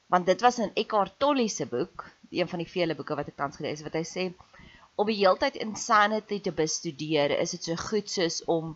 Want 0.08 0.26
dit 0.26 0.40
was 0.40 0.58
in 0.64 0.72
Eckhart 0.74 1.18
Tolle 1.20 1.48
se 1.52 1.66
boek, 1.68 2.06
een 2.30 2.48
van 2.48 2.62
die 2.62 2.70
vele 2.70 2.96
boeke 2.96 3.16
wat 3.18 3.28
ek 3.28 3.36
tans 3.36 3.58
gelees 3.60 3.82
het, 3.82 3.88
wat 3.90 3.98
hy 4.00 4.06
sê 4.08 4.24
om 4.98 5.06
die 5.06 5.20
heeltyd 5.20 5.56
insanity 5.62 6.40
te 6.42 6.52
bestudeer, 6.52 7.36
is 7.38 7.54
dit 7.54 7.68
so 7.68 7.78
goed 7.78 8.10
soos 8.10 8.40
om 8.50 8.74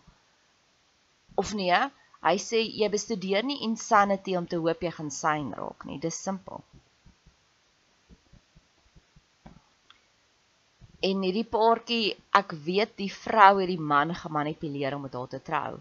of 1.42 1.50
nee, 1.58 1.78
hy 2.22 2.34
sê 2.38 2.60
jy 2.62 2.88
bestudeer 2.92 3.46
nie 3.48 3.62
insanity 3.66 4.36
om 4.38 4.46
te 4.46 4.60
hoop 4.62 4.84
jy 4.86 4.92
gaan 4.94 5.10
syn 5.10 5.48
raak 5.58 5.86
nie, 5.88 5.98
dis 6.02 6.18
simpel. 6.28 6.62
En 11.02 11.24
hierdie 11.26 11.48
paartjie, 11.56 12.12
ek 12.38 12.54
weet 12.66 12.94
die 13.00 13.10
vrou 13.10 13.56
het 13.58 13.72
die 13.72 13.80
man 13.94 14.14
gemanipuleer 14.14 14.94
om 14.94 15.02
met 15.08 15.16
haar 15.18 15.32
te 15.32 15.40
trou. 15.42 15.80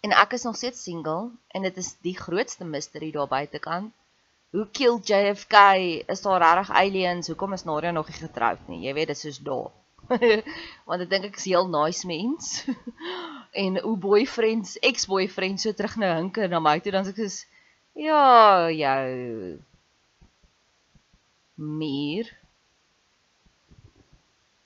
En 0.00 0.16
ek 0.16 0.38
is 0.38 0.46
nog 0.48 0.56
steeds 0.56 0.80
single 0.86 1.28
en 1.52 1.68
dit 1.68 1.82
is 1.82 1.92
die 2.06 2.16
grootste 2.16 2.64
mystery 2.64 3.10
daar 3.12 3.28
buitekant 3.28 3.92
hoe 4.54 4.68
kill 4.70 5.00
JFK? 5.02 5.54
Is 6.06 6.20
daar 6.22 6.40
regtig 6.40 6.70
aliens? 6.70 7.26
Hoekom 7.26 7.52
is 7.52 7.64
Nadia 7.64 7.90
nog 7.90 8.08
nie 8.08 8.18
getroud 8.18 8.68
nie? 8.70 8.84
Jy 8.86 8.92
weet 8.94 9.10
dit 9.10 9.18
soos 9.18 9.40
daar. 9.42 9.72
Want 10.88 11.02
ek 11.02 11.10
dink 11.10 11.26
ek 11.30 11.40
is 11.40 11.48
heel 11.50 11.66
nice 11.72 12.06
mens. 12.06 12.52
en 13.64 13.80
hoe 13.82 13.96
boyfriends, 13.98 14.76
ex-boyfriends 14.78 15.66
so 15.66 15.74
terug 15.74 15.96
nou 15.98 16.12
hinke 16.14 16.46
na 16.50 16.60
my 16.62 16.76
toe 16.78 16.94
dan 16.94 17.06
sê 17.06 17.14
ek 17.16 17.24
is 17.26 17.40
ja, 17.98 18.70
jou 18.70 19.58
meer 21.58 22.30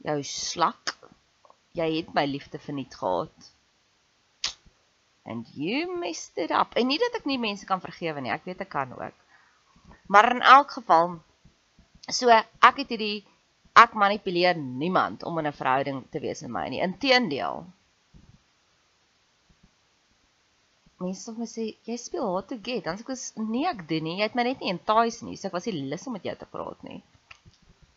jou 0.04 0.18
slak. 0.25 0.99
Jy 1.78 1.88
het 1.95 2.12
my 2.16 2.26
liefde 2.28 2.61
verniet 2.61 2.97
gehad. 2.99 3.49
And 5.28 5.49
you 5.57 5.97
messed 5.97 6.37
it 6.37 6.52
up. 6.52 6.76
En 6.76 6.88
nie 6.88 7.00
dat 7.00 7.16
ek 7.21 7.28
nie 7.28 7.40
mense 7.40 7.64
kan 7.68 7.80
vergewe 7.80 8.21
nie. 8.21 8.33
Ek 8.37 8.45
weet 8.49 8.64
ek 8.64 8.73
kan 8.73 8.92
ook. 8.92 9.18
Maar 10.09 10.31
in 10.35 10.43
elk 10.43 10.71
geval 10.71 11.19
so 12.09 12.33
ek 12.33 12.77
het 12.81 12.93
hierdie 12.95 13.27
ek 13.79 13.95
manipuleer 13.95 14.57
niemand 14.57 15.23
om 15.29 15.38
in 15.38 15.47
'n 15.47 15.59
verhouding 15.61 15.99
te 16.11 16.21
wees 16.21 16.41
met 16.43 16.50
my 16.50 16.69
nie. 16.69 16.81
Inteendeel. 16.83 17.67
Mense 20.99 21.31
sê 21.31 21.37
my 21.38 21.47
sê 21.47 21.65
jy 21.88 21.97
speel 21.97 22.27
hard 22.33 22.49
to 22.49 22.57
get. 22.69 22.85
Dan 22.85 22.99
sê 22.99 23.05
ek 23.07 23.50
nee 23.53 23.69
ek 23.73 23.85
doen 23.91 24.05
nie. 24.09 24.17
Jy 24.19 24.27
het 24.27 24.35
my 24.35 24.45
net 24.49 24.61
nie 24.61 24.73
entice 24.73 25.25
nie. 25.25 25.37
So 25.37 25.49
ek 25.49 25.57
was 25.59 25.67
nie 25.67 25.85
lus 25.93 26.07
om 26.07 26.17
met 26.17 26.25
jou 26.25 26.37
te 26.41 26.50
praat 26.57 26.83
nie. 26.83 27.03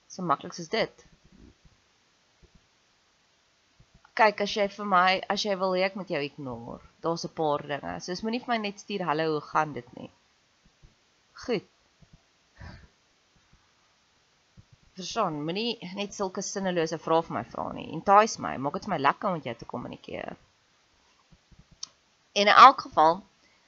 So 0.08 0.22
maklik 0.22 0.54
soos 0.54 0.70
dit. 0.70 1.06
Kyk 4.14 4.42
as 4.42 4.56
jy 4.56 4.68
vir 4.68 4.86
my 4.86 5.22
as 5.34 5.46
jy 5.46 5.56
wil 5.56 5.74
hê 5.74 5.86
ek 5.88 5.96
moet 5.96 6.10
jou 6.14 6.22
ignore. 6.22 6.82
Daar's 7.02 7.26
'n 7.26 7.36
paar 7.42 7.62
dinge. 7.74 8.00
Soos 8.00 8.22
moenie 8.22 8.44
vir 8.44 8.54
my 8.54 8.58
net 8.68 8.80
stuur 8.80 9.08
hallo 9.10 9.32
hoe 9.32 9.46
gaan 9.52 9.74
dit 9.74 9.96
nie. 9.98 10.12
Goed. 11.46 11.70
Verstaan, 15.00 15.40
moenie 15.48 15.78
net 15.96 16.14
sulke 16.14 16.44
sinnelose 16.44 17.00
vrae 17.00 17.24
vir 17.28 17.36
my 17.38 17.44
vra 17.54 17.68
nie. 17.76 17.88
Entice 17.96 18.42
my, 18.44 18.56
maak 18.60 18.78
dit 18.78 18.88
vir 18.88 18.96
my 18.96 19.02
lekker 19.02 19.30
om 19.30 19.38
met 19.38 19.48
jou 19.48 19.56
te 19.60 19.70
kommunikeer. 19.74 20.36
En 22.34 22.48
in 22.48 22.54
elk 22.54 22.88
geval, 22.88 23.22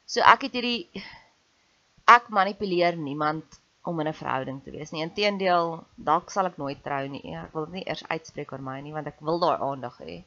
so 0.06 0.24
ek 0.34 0.48
het 0.48 0.58
hierdie 0.60 1.04
ek 2.12 2.28
manipuleer 2.30 2.98
niemand 3.00 3.60
om 3.84 4.00
in 4.00 4.08
'n 4.08 4.20
verhouding 4.20 4.64
te 4.64 4.72
wees 4.72 4.92
nie. 4.92 5.04
Inteendeel, 5.04 5.84
dalk 5.96 6.32
sal 6.32 6.52
ek 6.52 6.58
nooit 6.58 6.84
trou 6.84 7.08
nie. 7.08 7.36
Ek 7.36 7.54
wil 7.54 7.66
dit 7.66 7.80
nie 7.80 7.88
eers 7.88 8.04
uitspreek 8.08 8.52
oor 8.52 8.64
my 8.64 8.80
nie 8.82 8.94
want 8.94 9.08
ek 9.08 9.20
wil 9.20 9.40
daai 9.40 9.60
aandag 9.60 9.98
hê. 10.00 10.24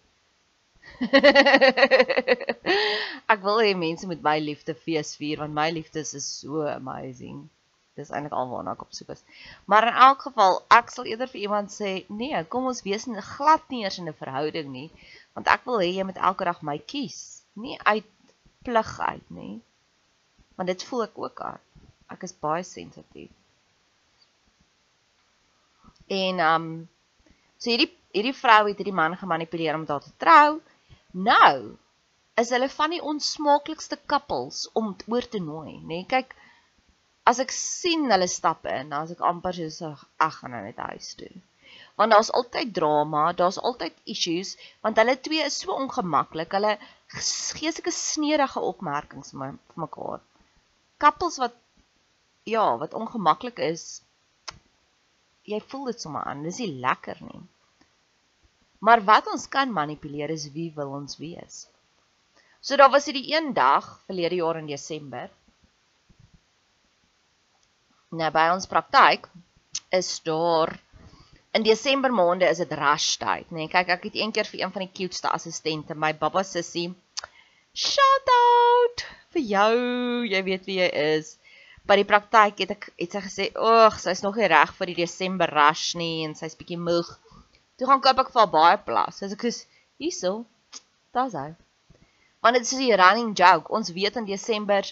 ek 3.34 3.40
wil 3.42 3.58
hê 3.64 3.74
mense 3.74 4.06
moet 4.06 4.22
my 4.22 4.38
liefde 4.40 4.74
fees 4.74 5.16
vier 5.16 5.38
want 5.44 5.54
my 5.54 5.70
liefde 5.70 6.00
is 6.00 6.40
so 6.40 6.68
amazing. 6.68 7.48
Dis 7.96 8.10
eintlik 8.12 8.34
alwaarna 8.36 8.74
ek 8.76 8.82
op 8.84 8.92
soek 8.96 9.14
is. 9.14 9.22
Maar 9.72 9.86
in 9.88 10.00
elk 10.06 10.26
geval, 10.28 10.58
ek 10.78 10.90
sal 10.92 11.08
eerder 11.08 11.30
vir 11.32 11.40
iemand 11.46 11.72
sê, 11.72 11.92
nee, 12.08 12.42
kom 12.52 12.68
ons 12.70 12.82
wees 12.84 13.06
nie 13.08 13.24
glad 13.24 13.64
nie 13.72 13.84
eers 13.84 13.96
in 14.02 14.10
'n 14.10 14.18
verhouding 14.18 14.68
nie, 14.72 14.90
want 15.34 15.48
ek 15.48 15.64
wil 15.68 15.80
hê 15.80 15.88
jy 15.94 16.04
moet 16.08 16.20
elke 16.30 16.44
dag 16.44 16.60
my 16.62 16.76
kies, 16.92 17.42
nie 17.54 17.78
uit 17.84 18.12
plig 18.68 18.92
uit 19.00 19.30
nie. 19.30 19.54
Want 20.56 20.68
dit 20.72 20.84
voel 20.88 21.06
ek 21.06 21.18
ook 21.24 21.40
aan. 21.40 21.62
Ek 22.12 22.22
is 22.28 22.36
baie 22.46 22.64
sensitief. 22.64 23.32
En 26.06 26.40
um 26.52 26.66
so 27.58 27.70
hierdie 27.70 27.92
hierdie 28.16 28.36
vrou 28.36 28.62
het 28.68 28.78
hierdie 28.80 28.94
man 28.96 29.16
gemanipuleer 29.20 29.74
om 29.74 29.84
daar 29.88 30.04
te 30.04 30.12
trou. 30.22 30.60
Nou 31.12 31.76
is 32.40 32.52
hulle 32.52 32.68
van 32.68 32.92
die 32.92 33.02
onsmaaklikste 33.10 33.98
koppels 34.12 34.66
om 34.76 34.92
oor 35.08 35.28
te 35.34 35.40
nooi, 35.40 35.78
nê? 35.80 36.02
Nee, 36.02 36.08
kyk, 36.08 36.34
as 37.26 37.42
ek 37.42 37.52
sien 37.54 38.06
hulle 38.12 38.28
stap 38.30 38.66
in, 38.70 38.92
dan 38.92 39.02
as 39.02 39.12
ek 39.16 39.22
amper 39.30 39.56
so 39.74 39.92
ag 40.26 40.40
gaan 40.40 40.54
nou 40.54 40.62
net 40.64 40.78
huis 40.92 41.14
toe. 41.18 41.32
Want 41.98 42.12
daar's 42.12 42.30
altyd 42.38 42.74
drama, 42.76 43.32
daar's 43.32 43.58
altyd 43.58 43.94
issues, 44.14 44.54
want 44.84 44.98
hulle 45.00 45.16
twee 45.20 45.44
is 45.50 45.58
so 45.62 45.74
ongemaklik. 45.74 46.52
Hulle 46.54 46.76
gee 47.56 47.72
sulke 47.72 47.92
sneerige 47.94 48.62
opmerkings 48.70 49.32
vir 49.34 49.56
mekaar. 49.74 50.20
Koppels 51.02 51.38
wat 51.42 51.56
ja, 52.46 52.66
wat 52.78 52.94
ongemaklik 52.94 53.58
is, 53.58 54.02
jy 55.50 55.58
voel 55.70 55.90
dit 55.90 56.02
sommer 56.02 56.26
aan. 56.30 56.44
Dis 56.46 56.60
nie 56.62 56.76
lekker 56.84 57.18
nie. 57.26 57.40
Maar 58.86 59.02
wat 59.08 59.30
ons 59.32 59.48
kan 59.50 59.72
manipuleer 59.72 60.30
is 60.30 60.50
wie 60.54 60.68
wil 60.76 60.94
ons 61.00 61.18
wees. 61.18 61.64
So 62.60 62.78
daar 62.78 62.92
was 62.92 63.08
hierdie 63.08 63.32
een 63.32 63.52
dag 63.54 63.88
verlede 64.06 64.38
jaar 64.38 64.60
in 64.60 64.70
Desember. 64.70 65.30
Nou 68.16 68.28
by 68.32 68.48
ons 68.54 68.68
praktyk 68.70 69.26
is 69.92 70.08
daar 70.24 70.72
in 71.56 71.64
Desember 71.64 72.12
maande 72.12 72.48
is 72.48 72.60
dit 72.62 72.72
rush 72.78 73.16
tyd, 73.20 73.48
nê. 73.50 73.64
Nee, 73.64 73.72
kyk, 73.72 73.90
ek 73.96 74.06
het 74.08 74.16
een 74.16 74.32
keer 74.32 74.48
vir 74.48 74.62
een 74.62 74.72
van 74.72 74.84
die 74.84 74.92
cuteste 74.92 75.32
assistente, 75.32 75.96
my 75.96 76.12
baba 76.20 76.42
sussie, 76.44 76.90
shout 77.72 78.32
out 78.36 79.04
vir 79.36 79.44
jou. 79.52 79.74
Jy 80.28 80.42
weet 80.48 80.68
wie 80.68 80.78
jy 80.82 80.88
is. 81.16 81.34
By 81.86 81.98
die 82.00 82.08
praktyk 82.08 82.60
het 82.64 82.74
ek 82.74 82.88
het 82.98 83.16
sy 83.16 83.22
gesê, 83.24 83.44
"Ag, 83.54 83.98
sy's 84.00 84.22
nog 84.24 84.36
nie 84.36 84.48
reg 84.52 84.72
vir 84.74 84.86
die 84.92 85.00
Desember 85.02 85.48
rush 85.48 85.94
nie 85.94 86.24
en 86.24 86.34
sy's 86.34 86.56
bietjie 86.56 86.78
moeg." 86.78 87.08
Toe 87.78 87.86
gaan 87.88 88.00
koop 88.00 88.18
ek 88.18 88.32
vir 88.32 88.40
haar 88.40 88.52
baie 88.52 88.78
plas. 88.78 89.22
As 89.22 89.32
ek 89.32 89.44
is 89.44 89.66
hierso, 89.98 90.46
daar's 91.12 91.36
hy. 91.36 91.54
Want 92.42 92.56
dit 92.56 92.64
is 92.64 92.72
'n 92.72 93.00
running 93.00 93.36
joke. 93.36 93.72
Ons 93.72 93.92
weet 93.92 94.16
in 94.16 94.24
Desember 94.24 94.82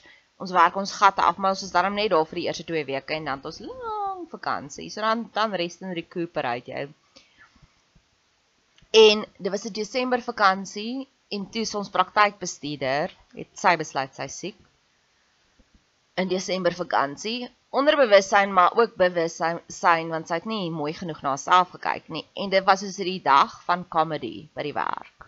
ons 0.42 0.52
werk 0.52 0.76
ons 0.76 0.92
gatte 0.92 1.22
af, 1.22 1.36
maar 1.36 1.54
ons 1.54 1.62
is 1.62 1.72
daarom 1.74 1.94
net 1.94 2.10
daar 2.10 2.26
vir 2.26 2.40
die 2.40 2.46
eerste 2.48 2.66
2 2.68 2.84
weke 2.90 3.14
en 3.14 3.24
dan 3.30 3.40
het 3.40 3.48
ons 3.50 3.60
lang 3.64 4.26
vakansie. 4.30 4.90
So 4.90 5.00
dan 5.00 5.28
dan 5.32 5.54
rest 5.54 5.82
en 5.82 5.94
recuperate 5.94 6.70
jy. 6.70 6.88
En 8.94 9.24
dit 9.38 9.50
was 9.50 9.64
'n 9.64 9.72
Desember 9.72 10.22
vakansie 10.22 11.08
en 11.28 11.50
toe 11.50 11.66
ons 11.78 11.90
praktykbestuurder 11.90 13.10
het 13.34 13.50
sy 13.58 13.76
besluit 13.76 14.14
sy 14.14 14.26
siek. 14.26 14.56
In 16.14 16.28
Desember 16.28 16.74
vakansie 16.74 17.50
onderbewussyn 17.74 18.52
maar 18.52 18.76
ook 18.78 18.94
bewussyn 18.94 20.08
want 20.08 20.28
sy 20.28 20.34
het 20.38 20.44
nie 20.46 20.70
mooi 20.70 20.92
genoeg 20.94 21.22
na 21.22 21.32
haarself 21.34 21.72
gekyk 21.74 22.08
nie 22.16 22.22
en 22.38 22.52
dit 22.52 22.64
was 22.68 22.84
soos 22.84 23.00
hierdie 23.00 23.22
dag 23.22 23.56
van 23.66 23.82
comedy 23.88 24.48
by 24.54 24.62
die 24.68 24.76
werk. 24.76 25.26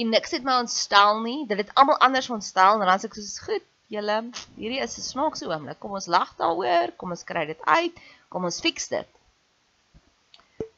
En 0.00 0.08
niks 0.08 0.32
het 0.32 0.46
my 0.46 0.56
ontstel 0.62 1.20
nie, 1.20 1.46
dit 1.50 1.58
het 1.60 1.74
almal 1.74 1.98
anders 2.06 2.30
ontstel 2.30 2.78
en 2.78 2.84
dan 2.84 2.94
as 2.94 3.04
ek 3.04 3.18
soos 3.18 3.36
goed, 3.44 3.66
julle, 3.90 4.18
hierdie 4.56 4.82
is 4.84 4.98
'n 4.98 5.06
snaakse 5.06 5.48
oomblik. 5.50 5.78
Kom 5.82 5.96
ons 5.98 6.06
lag 6.06 6.30
daaroor, 6.38 6.92
kom 6.96 7.10
ons 7.16 7.26
kry 7.30 7.44
dit 7.46 7.62
uit, 7.66 7.96
kom 8.28 8.44
ons 8.48 8.60
fix 8.66 8.88
dit. 8.88 9.08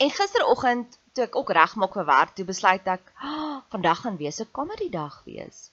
En 0.03 0.11
gisteroggend 0.11 0.99
toe 1.13 1.25
ek 1.25 1.37
ook 1.37 1.53
regmaak 1.59 1.95
vir 1.99 2.09
werk, 2.09 2.33
toe 2.35 2.47
besluit 2.49 2.87
ek, 2.89 3.13
oh, 3.23 3.61
vandag 3.75 4.01
gaan 4.05 4.17
wees 4.17 4.41
'n 4.41 4.51
comedy 4.59 4.89
dag 4.91 5.23
wees. 5.25 5.71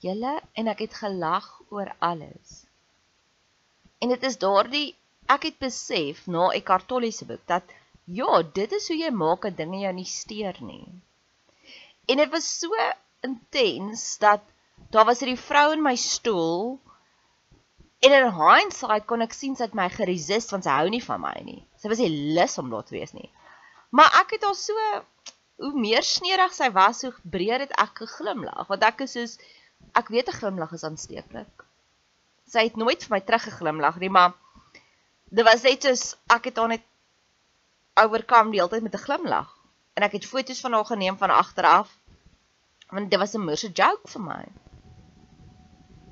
Julle 0.00 0.40
en 0.54 0.68
ek 0.68 0.80
het 0.86 0.94
gelag 0.94 1.48
oor 1.70 1.92
alles. 1.98 2.64
En 4.00 4.08
dit 4.08 4.22
is 4.22 4.38
daardie 4.38 4.96
ek 5.28 5.42
het 5.42 5.58
besef 5.58 6.26
na 6.26 6.48
Eckhart 6.56 6.88
Tolle 6.88 7.12
se 7.12 7.26
boek 7.28 7.44
dat 7.46 7.64
ja, 8.04 8.42
dit 8.42 8.72
is 8.72 8.88
hoe 8.88 8.96
jy 8.96 9.10
maak 9.10 9.42
dat 9.42 9.56
dinge 9.56 9.80
jou 9.82 9.92
nie 9.92 10.08
steur 10.08 10.56
nie. 10.64 10.86
En 12.08 12.16
dit 12.16 12.30
was 12.32 12.46
so 12.60 12.72
intens 13.20 14.04
dat 14.18 14.40
daar 14.90 15.06
was 15.08 15.20
hierdie 15.20 15.40
vrou 15.40 15.72
in 15.72 15.82
my 15.84 15.94
stoel 15.96 16.78
en 18.00 18.14
in 18.14 18.32
hindsight 18.32 19.06
kon 19.06 19.24
ek 19.26 19.36
sien 19.36 19.56
sy 19.56 19.66
het 19.68 19.76
my 19.76 19.88
geresist 19.92 20.54
want 20.54 20.64
sy 20.64 20.78
hou 20.78 20.88
nie 20.88 21.04
van 21.04 21.20
my 21.20 21.36
nie. 21.44 21.62
Sy 21.76 21.92
was 21.92 22.02
nie 22.02 22.34
lus 22.38 22.58
om 22.58 22.70
daar 22.70 22.86
te 22.86 22.96
wees 22.96 23.12
nie. 23.12 23.30
Maar 23.90 24.20
ek 24.22 24.36
het 24.36 24.44
haar 24.48 24.58
so 24.58 24.88
hoe 25.58 25.74
meer 25.74 26.04
sneerig 26.06 26.52
sy 26.54 26.70
was, 26.70 27.02
hoe 27.02 27.14
breër 27.22 27.66
het 27.66 27.72
ek 27.78 28.04
geglimlag 28.04 28.68
want 28.70 28.84
ek 28.86 29.06
is 29.06 29.16
soos 29.18 29.38
ek 29.98 30.12
weet 30.14 30.28
'n 30.28 30.38
glimlag 30.40 30.72
is 30.72 30.84
aansteeklik 30.86 31.68
sy 32.48 32.64
het 32.68 32.78
nooit 32.80 33.02
vir 33.04 33.14
my 33.14 33.20
teruggeglimlag 33.24 33.98
nie, 34.02 34.10
maar 34.12 34.34
dit 35.28 35.44
was 35.46 35.64
net 35.66 35.84
soos 35.84 36.04
ek 36.32 36.50
het 36.50 36.60
haar 36.60 36.72
net 36.72 36.84
oorkom 37.98 38.52
die 38.52 38.60
hele 38.60 38.72
tyd 38.72 38.86
met 38.86 38.94
'n 38.94 39.04
glimlag. 39.04 39.48
En 39.96 40.06
ek 40.06 40.12
het 40.12 40.26
foto's 40.26 40.60
van 40.60 40.72
haar 40.72 40.84
geneem 40.84 41.18
van 41.18 41.30
agteraf 41.30 41.90
want 42.88 43.10
dit 43.10 43.20
was 43.20 43.34
'n 43.34 43.44
moerse 43.44 43.68
joke 43.68 44.08
vir 44.08 44.22
my. 44.22 44.44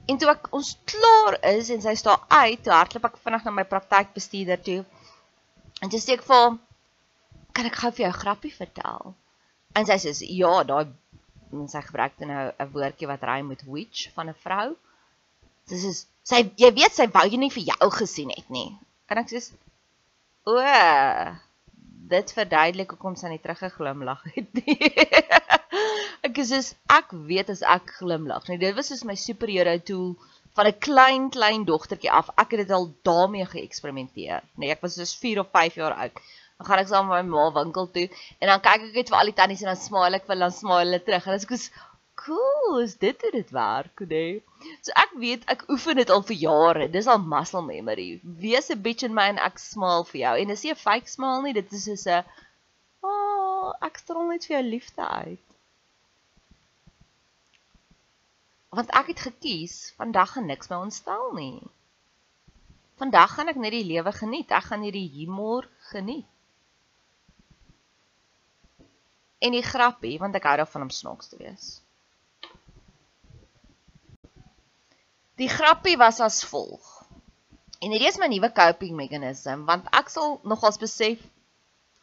En 0.06 0.18
toe 0.18 0.30
ek 0.30 0.48
ons 0.54 0.68
klaar 0.86 1.38
is 1.50 1.70
en 1.74 1.82
sy 1.82 1.94
staan 1.98 2.22
uit, 2.30 2.60
toe 2.62 2.74
hardloop 2.74 3.08
ek 3.08 3.18
vinnig 3.24 3.46
na 3.46 3.54
my 3.54 3.64
praktykbestuurder 3.66 4.60
toe. 4.68 4.80
En 5.82 5.90
toe 5.92 6.00
sê 6.02 6.14
ek 6.14 6.24
vir 6.28 6.42
hom, 6.42 6.60
"Kan 7.52 7.66
ek 7.66 7.80
gou 7.80 7.90
vir 7.90 8.06
jou 8.06 8.12
'n 8.12 8.20
grappie 8.22 8.54
vertel?" 8.54 9.14
En 9.74 9.86
sy 9.86 9.98
sê, 9.98 10.12
"Ja, 10.28 10.62
daai 10.64 10.92
en 11.52 11.68
sy 11.68 11.80
gebruik 11.80 12.18
dan 12.18 12.28
nou 12.28 12.52
'n 12.58 12.72
woordjie 12.72 13.08
wat 13.08 13.22
rym 13.22 13.48
met 13.48 13.62
witch 13.66 14.10
van 14.14 14.28
'n 14.28 14.34
vrou." 14.34 14.76
Dis 15.68 15.84
is 15.84 16.06
sy 16.22 16.42
jy 16.56 16.70
weet 16.74 16.94
sy 16.94 17.06
wou 17.06 17.26
jy 17.26 17.38
nie 17.38 17.50
vir 17.50 17.62
jou 17.62 17.90
gesien 17.90 18.30
het 18.30 18.50
nie. 18.50 18.78
En 19.10 19.18
ek 19.18 19.28
sê 19.28 19.42
o, 20.46 20.52
dit 22.12 22.32
verduidelik 22.36 22.94
hoekom 22.94 23.16
sy 23.18 23.30
nie 23.32 23.42
teruggeglimlag 23.42 24.22
het 24.36 24.60
nie. 24.60 24.90
ek 26.26 26.40
sê 26.48 26.60
ek 26.92 27.12
weet 27.28 27.52
as 27.54 27.62
ek 27.76 27.92
glimlag. 27.98 28.46
Nee, 28.48 28.62
dit 28.62 28.74
was 28.76 28.90
soos 28.92 29.04
my 29.08 29.16
superhero 29.18 29.76
tool 29.90 30.14
van 30.56 30.70
'n 30.70 30.78
klein 30.88 31.28
klein 31.36 31.66
dogtertjie 31.68 32.12
af. 32.12 32.32
Ek 32.36 32.54
het 32.54 32.64
dit 32.64 32.74
al 32.78 32.88
daarmee 33.08 33.46
geëksperimenteer. 33.52 34.42
Nee, 34.56 34.70
ek 34.74 34.82
was 34.84 34.96
soos 34.98 35.14
4 35.24 35.42
of 35.44 35.52
5 35.52 35.74
jaar 35.82 35.96
oud. 36.04 36.22
Dan 36.56 36.66
gaan 36.66 36.80
ek 36.80 36.88
saam 36.88 37.08
met 37.08 37.24
my 37.24 37.30
ma 37.34 37.50
winkel 37.52 37.90
toe 37.92 38.08
en 38.40 38.48
dan 38.48 38.62
kyk 38.64 38.88
ek 38.88 38.94
net 39.00 39.12
vir 39.12 39.18
al 39.18 39.30
die 39.30 39.38
tannies 39.40 39.62
en 39.62 39.72
dan 39.74 39.82
smile 39.82 40.16
ek 40.16 40.24
vir 40.24 40.34
hulle 40.34 40.48
dan 40.48 40.58
smile 40.60 40.84
hulle 40.86 41.02
terug. 41.04 41.26
En 41.26 41.36
ek 41.36 41.52
sê 41.52 41.70
cool, 42.26 42.78
is 42.80 42.96
dit 42.96 43.22
hoe 43.22 43.30
dit 43.30 43.50
werk, 43.52 44.00
nee. 44.08 44.40
So 44.86 44.92
ek 45.02 45.12
weet 45.22 45.46
ek 45.52 45.64
oefen 45.72 45.98
dit 46.00 46.10
al 46.10 46.22
vir 46.28 46.36
jare. 46.40 46.88
Dis 46.88 47.08
al 47.10 47.22
muscle 47.22 47.62
memory. 47.66 48.20
Wees 48.22 48.70
'n 48.70 48.82
bitch 48.82 49.06
in 49.08 49.14
my 49.14 49.28
en 49.32 49.38
ek 49.48 49.58
smaal 49.58 50.04
vir 50.10 50.20
jou. 50.20 50.34
En 50.42 50.52
dis 50.52 50.62
nie 50.64 50.72
'n 50.74 50.82
fake 50.82 51.08
smile 51.08 51.42
nie, 51.42 51.54
dit 51.58 51.72
is 51.72 51.84
soos 51.84 52.06
'n 52.06 52.24
oh, 53.02 53.72
ek 53.88 53.98
straal 53.98 54.28
net 54.28 54.46
vir 54.46 54.56
jou 54.56 54.64
liefde 54.68 55.08
uit. 55.08 55.46
Want 58.76 58.90
ek 59.00 59.06
het 59.14 59.20
gekies 59.28 59.94
vandag 59.96 60.32
gaan 60.36 60.46
niks 60.46 60.70
my 60.70 60.76
ontstel 60.76 61.32
nie. 61.34 61.62
Vandag 63.00 63.34
gaan 63.34 63.48
ek 63.48 63.60
net 63.60 63.72
die 63.72 63.84
lewe 63.84 64.12
geniet. 64.12 64.50
Ek 64.50 64.70
gaan 64.70 64.82
hierdie 64.84 65.08
humor 65.18 65.68
geniet. 65.92 66.26
En 69.38 69.52
die 69.52 69.62
grappie, 69.62 70.18
want 70.18 70.34
ek 70.34 70.46
hou 70.48 70.56
daarvan 70.56 70.86
om 70.86 70.90
snaaks 70.90 71.28
te 71.28 71.36
wees. 71.36 71.66
Die 75.36 75.48
grappie 75.52 75.98
was 76.00 76.20
as 76.24 76.44
volg. 76.48 76.84
En 77.84 77.92
hierdie 77.92 78.08
is 78.08 78.16
my 78.16 78.28
nuwe 78.32 78.48
coping 78.56 78.94
mechanism 78.96 79.66
want 79.68 79.88
ek 79.98 80.08
sal 80.08 80.38
nogals 80.48 80.78
besef 80.80 81.20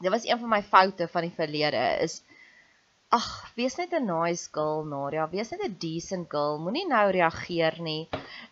dit 0.03 0.11
was 0.13 0.27
een 0.27 0.37
van 0.41 0.51
my 0.51 0.59
foute 0.61 1.07
van 1.09 1.25
die 1.25 1.33
verlede 1.33 1.81
is 2.05 2.19
ag, 3.17 3.25
wees 3.57 3.77
net 3.79 3.95
'n 3.97 4.05
nice 4.09 4.51
girl, 4.57 4.83
Nadia, 4.91 5.25
wees 5.31 5.49
net 5.49 5.63
'n 5.65 5.77
decent 5.81 6.29
girl, 6.29 6.59
moenie 6.65 6.85
nou 6.87 7.07
reageer 7.17 7.79
nie. 7.81 8.09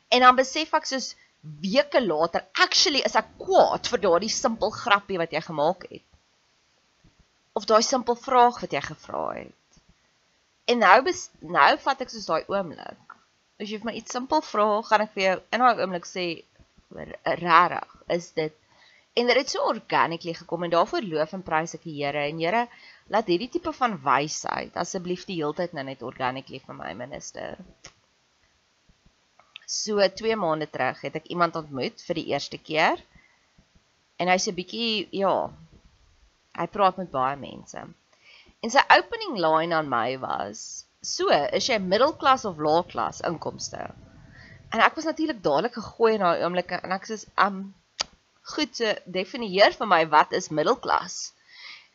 En 0.10 0.26
dan 0.26 0.36
besef 0.42 0.74
ek 0.74 0.90
soos 0.90 1.14
weke 1.62 2.02
later, 2.02 2.46
actually 2.66 3.06
is 3.06 3.16
ek 3.22 3.30
kwaad 3.38 3.86
vir 3.94 4.04
daardie 4.08 4.34
simpel 4.34 4.74
grappie 4.82 5.22
wat 5.22 5.38
jy 5.38 5.42
gemaak 5.46 5.86
het. 5.94 6.10
Of 7.54 7.70
daai 7.70 7.82
simpel 7.86 8.16
vraag 8.16 8.62
wat 8.66 8.74
jy 8.74 8.82
gevra 8.90 9.24
het. 9.44 9.82
En 10.66 10.82
nou 10.88 11.00
nou 11.60 11.72
vat 11.86 12.02
ek 12.02 12.10
soos 12.10 12.30
daai 12.34 12.46
oomblik 12.50 13.11
as 13.62 13.70
jy 13.70 13.78
vir 13.82 13.92
my 13.92 13.98
iets 14.00 14.18
simpel 14.18 14.42
vra, 14.42 14.68
gaan 14.90 15.06
ek 15.06 15.14
vir 15.16 15.24
jou 15.24 15.38
in 15.54 15.64
daai 15.64 15.84
oomblik 15.84 16.08
sê 16.10 16.26
regtig, 16.92 17.96
is 18.18 18.32
dit 18.38 18.58
En 19.14 19.28
dit 19.28 19.36
het 19.36 19.50
so 19.50 19.60
organically 19.68 20.34
gekom 20.34 20.64
en 20.64 20.70
daarvoor 20.72 21.04
loof 21.04 21.34
en 21.36 21.44
prys 21.44 21.76
ek 21.76 21.84
die 21.84 21.98
Here 22.00 22.22
en 22.30 22.38
Here 22.40 22.62
laat 23.12 23.28
hierdie 23.28 23.50
tipe 23.52 23.74
van 23.76 23.98
wysheid 24.06 24.78
asseblief 24.80 25.26
die 25.28 25.36
hele 25.42 25.56
tyd 25.58 25.74
nou 25.76 25.84
net 25.84 26.06
organically 26.10 26.62
vir 26.64 26.78
my 26.78 26.94
minister. 26.96 27.58
So 29.68 30.00
2 30.22 30.38
maande 30.40 30.70
terug 30.72 31.04
het 31.04 31.18
ek 31.20 31.28
iemand 31.36 31.60
ontmoet 31.60 32.00
vir 32.08 32.20
die 32.22 32.30
eerste 32.32 32.60
keer. 32.70 33.04
En 34.16 34.32
hy's 34.32 34.48
'n 34.48 34.56
bietjie 34.56 35.10
ja, 35.20 35.36
hy 36.62 36.68
praat 36.78 37.04
met 37.04 37.12
baie 37.12 37.36
mense. 37.36 37.84
En 38.64 38.72
sy 38.72 38.84
opening 38.96 39.36
line 39.44 39.76
aan 39.76 39.92
my 39.92 40.18
was: 40.24 40.86
"So, 41.02 41.30
is 41.30 41.68
jy 41.68 41.78
middelklas 41.80 42.46
of 42.46 42.58
laagklas 42.58 43.22
inkomste?" 43.28 43.90
En 44.72 44.80
ek 44.80 44.96
was 44.96 45.06
natuurlik 45.10 45.44
dadelik 45.44 45.74
gegooi 45.74 46.14
in 46.14 46.26
daai 46.26 46.44
oomblik 46.44 46.72
en 46.78 46.92
ek 46.92 47.08
sê: 47.10 47.18
"Um 47.46 47.74
goed, 48.54 48.76
so 48.76 48.94
definieer 49.06 49.76
vir 49.78 49.88
my 49.88 50.02
wat 50.10 50.34
is 50.38 50.50
middelklas. 50.50 51.34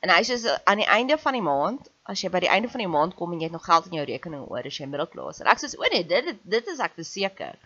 En 0.05 0.13
hy 0.13 0.23
sê 0.29 0.37
aan 0.65 0.83
die 0.83 0.91
einde 0.97 1.17
van 1.19 1.37
die 1.37 1.45
maand, 1.45 1.89
as 2.07 2.23
jy 2.23 2.31
by 2.31 2.43
die 2.45 2.53
einde 2.53 2.71
van 2.71 2.85
die 2.85 2.91
maand 2.91 3.17
kom 3.19 3.33
en 3.33 3.41
jy 3.41 3.49
het 3.49 3.57
nog 3.57 3.65
geld 3.67 3.89
in 3.91 3.99
jou 3.99 4.05
rekening 4.07 4.45
oor, 4.47 4.67
is 4.69 4.79
jy 4.79 4.87
middelklas. 4.91 5.41
En 5.43 5.51
ek 5.51 5.63
sê 5.63 5.73
o 5.79 5.91
nee, 5.93 6.05
dit 6.07 6.45
dit 6.45 6.71
is 6.73 6.83
ek 6.85 6.99
seker. 7.01 7.57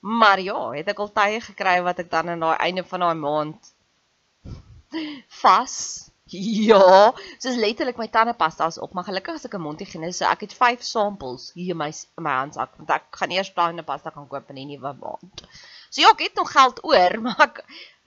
Maar 0.00 0.40
ja, 0.40 0.58
het 0.76 0.90
ek 0.92 1.00
al 1.02 1.10
tye 1.14 1.40
gekry 1.42 1.78
wat 1.86 2.02
ek 2.04 2.10
dan 2.10 2.34
aan 2.34 2.44
daai 2.44 2.58
einde 2.68 2.84
van 2.86 3.06
daai 3.06 3.18
maand 3.22 3.72
vas 5.40 5.74
Ja, 6.68 7.12
soos 7.40 7.56
letterlik 7.56 7.96
my 7.96 8.08
tandepasta 8.12 8.66
is 8.68 8.78
op, 8.78 8.92
maar 8.92 9.06
gelukkig 9.08 9.38
as 9.38 9.46
ek 9.48 9.56
'n 9.56 9.64
mondhygiëne, 9.64 10.12
so 10.12 10.28
ek 10.28 10.44
het 10.44 10.54
5 10.54 10.82
samples 10.84 11.50
hier 11.54 11.72
in 11.72 11.80
my 11.80 11.88
in 11.88 12.24
my 12.26 12.34
handsak 12.42 12.76
want 12.76 12.90
ek 12.90 13.06
gaan 13.20 13.32
eers 13.32 13.52
tandepasta 13.56 14.12
kan 14.12 14.28
koop 14.28 14.50
in 14.52 14.60
die 14.60 14.68
nuwe 14.74 14.92
maand. 15.00 15.44
So 15.90 16.02
ja, 16.02 16.12
ek 16.12 16.26
het 16.26 16.34
nog 16.36 16.52
geld 16.52 16.84
oor, 16.84 17.20
maar 17.24 17.40
ek 17.48 17.62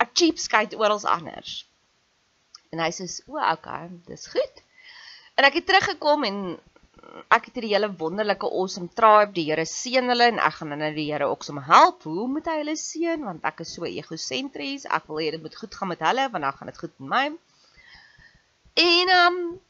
ek 0.06 0.14
cheapskate 0.14 0.78
oral 0.78 1.02
anders. 1.06 1.66
En 2.72 2.80
hy 2.80 2.92
sê, 2.94 3.10
"O, 3.28 3.38
okay, 3.38 3.90
dis 4.08 4.28
goed." 4.28 4.64
En 5.36 5.46
ek 5.46 5.58
het 5.60 5.66
teruggekom 5.66 6.24
en 6.24 6.38
ek 7.34 7.48
het 7.50 7.56
hierdie 7.58 7.74
hele 7.74 7.90
wonderlike 8.00 8.48
awesome 8.48 8.90
tribe, 8.96 9.34
die 9.34 9.48
Here 9.50 9.66
seën 9.66 10.08
hulle 10.08 10.28
en 10.32 10.40
ek 10.40 10.60
gaan 10.60 10.74
nou 10.78 10.92
die 10.96 11.10
Here 11.10 11.28
ook 11.28 11.44
sommer 11.44 11.66
help. 11.68 12.04
Hoe 12.04 12.28
moet 12.28 12.46
hy 12.46 12.58
hulle 12.62 12.76
seën 12.78 13.24
want 13.26 13.46
ek 13.48 13.64
is 13.66 13.74
so 13.74 13.88
egosentries. 13.90 14.86
Ek 14.86 15.08
wil 15.10 15.24
hê 15.24 15.32
dit 15.36 15.42
moet 15.42 15.56
goed 15.56 15.76
gaan 15.76 15.92
met 15.92 16.04
hulle 16.06 16.28
want 16.30 16.44
dan 16.44 16.54
gaan 16.60 16.72
dit 16.72 16.78
goed 16.84 16.94
met 17.00 17.10
my. 17.16 17.26
En 18.74 19.10
um, 19.10 19.62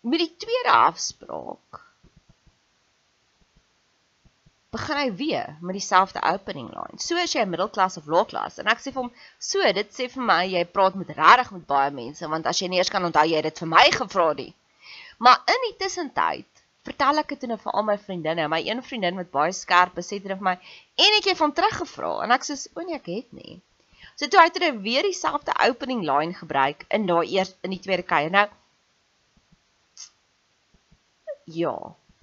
met 0.00 0.18
die 0.18 0.34
tweede 0.36 0.70
afspraak 0.70 1.82
begin 4.74 4.96
hy 4.98 5.10
weer 5.14 5.56
met 5.60 5.76
dieselfde 5.78 6.22
opening 6.22 6.68
line. 6.74 6.98
So 6.98 7.18
as 7.22 7.32
jy 7.32 7.44
'n 7.44 7.52
middelklas 7.52 7.96
of 8.00 8.08
laagklas 8.10 8.58
en 8.58 8.70
ek 8.72 8.82
sê 8.82 8.90
vir 8.90 9.02
hom, 9.02 9.12
"So, 9.38 9.72
dit 9.78 9.90
sê 9.98 10.08
vir 10.14 10.24
my 10.30 10.42
jy 10.44 10.64
praat 10.64 10.94
met 10.94 11.14
regtig 11.18 11.50
met 11.56 11.66
baie 11.66 11.90
mense 11.90 12.28
want 12.28 12.46
as 12.46 12.58
jy 12.60 12.68
nie 12.68 12.78
eers 12.78 12.90
kan 12.90 13.04
onthou 13.04 13.24
jy 13.24 13.36
het 13.36 13.48
dit 13.50 13.62
vir 13.62 13.70
my 13.76 13.86
gevra 13.98 14.32
nie." 14.32 14.54
Maar 15.18 15.38
in 15.54 15.60
die 15.68 15.76
tussentyd 15.84 16.64
vertel 16.84 17.18
ek 17.18 17.28
dit 17.28 17.48
nou 17.48 17.58
vir 17.58 17.72
al 17.72 17.82
my 17.82 17.96
vriendinne. 17.98 18.48
My 18.48 18.60
een 18.66 18.82
vriendin 18.82 19.16
wat 19.16 19.30
baie 19.30 19.52
skerp 19.52 19.98
is, 19.98 20.10
sê 20.10 20.18
dit 20.20 20.26
vir 20.26 20.42
my, 20.50 20.58
"En 21.06 21.18
ek 21.18 21.30
het 21.30 21.36
van 21.36 21.52
teruggevra." 21.52 22.22
En 22.24 22.30
ek 22.30 22.42
sê, 22.42 22.58
"O 22.74 22.80
nee, 22.80 22.96
ek 22.96 23.06
het 23.06 23.32
nie." 23.32 23.62
So 24.14 24.28
toe 24.30 24.42
het 24.42 24.58
hy 24.62 24.70
weer 24.82 25.02
dieselfde 25.02 25.54
opening 25.66 26.04
line 26.06 26.34
gebruik 26.38 26.84
in 26.88 27.06
daai 27.10 27.26
eers 27.34 27.54
in 27.66 27.74
die 27.74 27.82
tweede 27.82 28.06
keer. 28.06 28.30
Nou 28.30 28.48
Ja, 31.44 31.74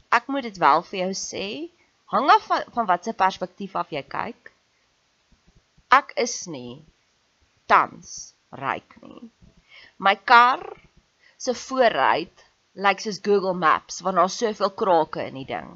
ek 0.09 0.31
moet 0.33 0.47
dit 0.49 0.57
wel 0.57 0.81
vir 0.87 0.99
jou 1.03 1.11
sê, 1.17 1.47
hang 2.09 2.29
af 2.33 2.47
van, 2.49 2.63
van 2.73 2.87
watter 2.89 3.13
perspektief 3.13 3.75
af 3.77 3.91
jy 3.93 4.01
kyk. 4.09 4.49
Ek 5.93 6.15
is 6.23 6.47
nie 6.47 6.79
tans 7.69 8.33
ryk 8.57 8.95
nie. 9.03 9.29
My 10.01 10.15
kar 10.15 10.63
se 11.37 11.53
voorruit 11.53 12.45
lyk 12.85 13.03
soos 13.03 13.21
Google 13.27 13.53
Maps 13.53 14.01
want 14.01 14.17
daar's 14.17 14.39
soveel 14.41 14.73
krake 14.81 15.27
in 15.27 15.37
die 15.41 15.47
ding. 15.53 15.69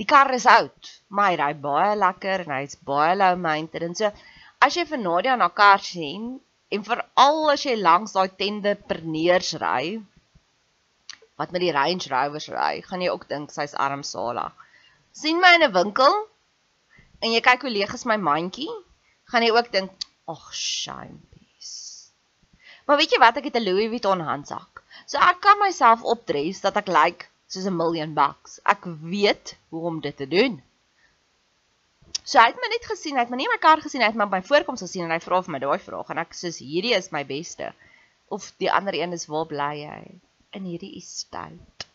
Die 0.00 0.06
kar 0.08 0.30
is 0.36 0.46
oud, 0.46 0.92
maar 1.08 1.32
hy 1.32 1.40
ry 1.40 1.50
baie 1.66 1.96
lekker 1.98 2.46
en 2.46 2.54
hy's 2.58 2.78
baie 2.86 3.16
low 3.18 3.34
maintenance. 3.38 3.98
So 3.98 4.12
as 4.66 4.78
jy 4.78 4.84
vir 4.92 5.00
Nadia 5.04 5.36
na 5.36 5.48
kar 5.60 5.82
sien 5.90 6.40
en 6.74 6.88
veral 6.88 7.52
as 7.54 7.66
jy 7.66 7.76
langs 7.76 8.16
daai 8.16 8.30
tende 8.42 8.74
perneers 8.90 9.54
ry 9.62 9.84
wat 11.40 11.52
met 11.52 11.64
die 11.64 11.72
Range 11.74 12.06
Rovers 12.12 12.48
ry, 12.52 12.74
gaan 12.86 13.02
jy 13.02 13.10
ook 13.10 13.28
dink 13.28 13.50
sy's 13.50 13.74
armsalig 13.86 14.52
sien 15.12 15.40
my 15.40 15.54
in 15.56 15.62
'n 15.66 15.72
winkel 15.72 16.14
en 17.22 17.32
jy 17.32 17.40
kyk 17.44 17.64
hoe 17.64 17.72
leeg 17.72 17.92
is 17.94 18.06
my 18.10 18.16
mandjie, 18.28 18.70
gaan 19.30 19.44
jy 19.46 19.50
ook 19.54 19.70
dink, 19.72 19.90
"Ag, 20.34 20.44
shame 20.54 21.18
piece." 21.32 22.10
Maar 22.86 22.96
weet 22.96 23.12
jy 23.12 23.18
wat, 23.18 23.36
ek 23.36 23.44
het 23.44 23.56
'n 23.56 23.64
Louis 23.64 23.88
Vuitton 23.88 24.20
handsak. 24.20 24.82
So 25.06 25.18
ek 25.18 25.40
kan 25.40 25.58
myself 25.58 26.02
opdres 26.02 26.60
dat 26.60 26.76
ek 26.76 26.88
lyk 26.88 27.04
like, 27.04 27.26
soos 27.46 27.66
'n 27.66 27.76
miljoen 27.76 28.14
bucks. 28.14 28.60
Ek 28.64 28.82
weet 28.84 29.56
hoe 29.68 29.86
om 29.86 30.00
dit 30.00 30.16
te 30.16 30.26
doen. 30.26 30.62
So 32.24 32.38
hy 32.38 32.52
het 32.52 32.58
my 32.62 32.68
net 32.70 32.84
gesien, 32.86 33.16
hy 33.18 33.24
het 33.24 33.32
my 33.32 33.38
nie 33.40 33.48
my 33.50 33.58
kar 33.62 33.80
gesien, 33.82 34.02
hy 34.04 34.12
het 34.12 34.18
my 34.18 34.28
by 34.30 34.38
voorkoms 34.46 34.84
gesien 34.84 35.08
en 35.08 35.14
hy 35.14 35.18
vra 35.24 35.40
vir 35.42 35.54
my 35.54 35.60
daai 35.62 35.80
vraag 35.82 36.10
en 36.14 36.20
ek 36.22 36.36
sê 36.38 36.52
hierdie 36.54 36.94
is 36.94 37.10
my 37.14 37.24
beste. 37.26 37.72
Of 38.32 38.52
die 38.62 38.70
ander 38.70 38.94
een 38.94 39.16
is 39.16 39.26
waar 39.30 39.48
bly 39.50 39.72
jy? 39.80 40.02
In 40.54 40.68
hierdie 40.68 40.92
estate. 41.00 41.88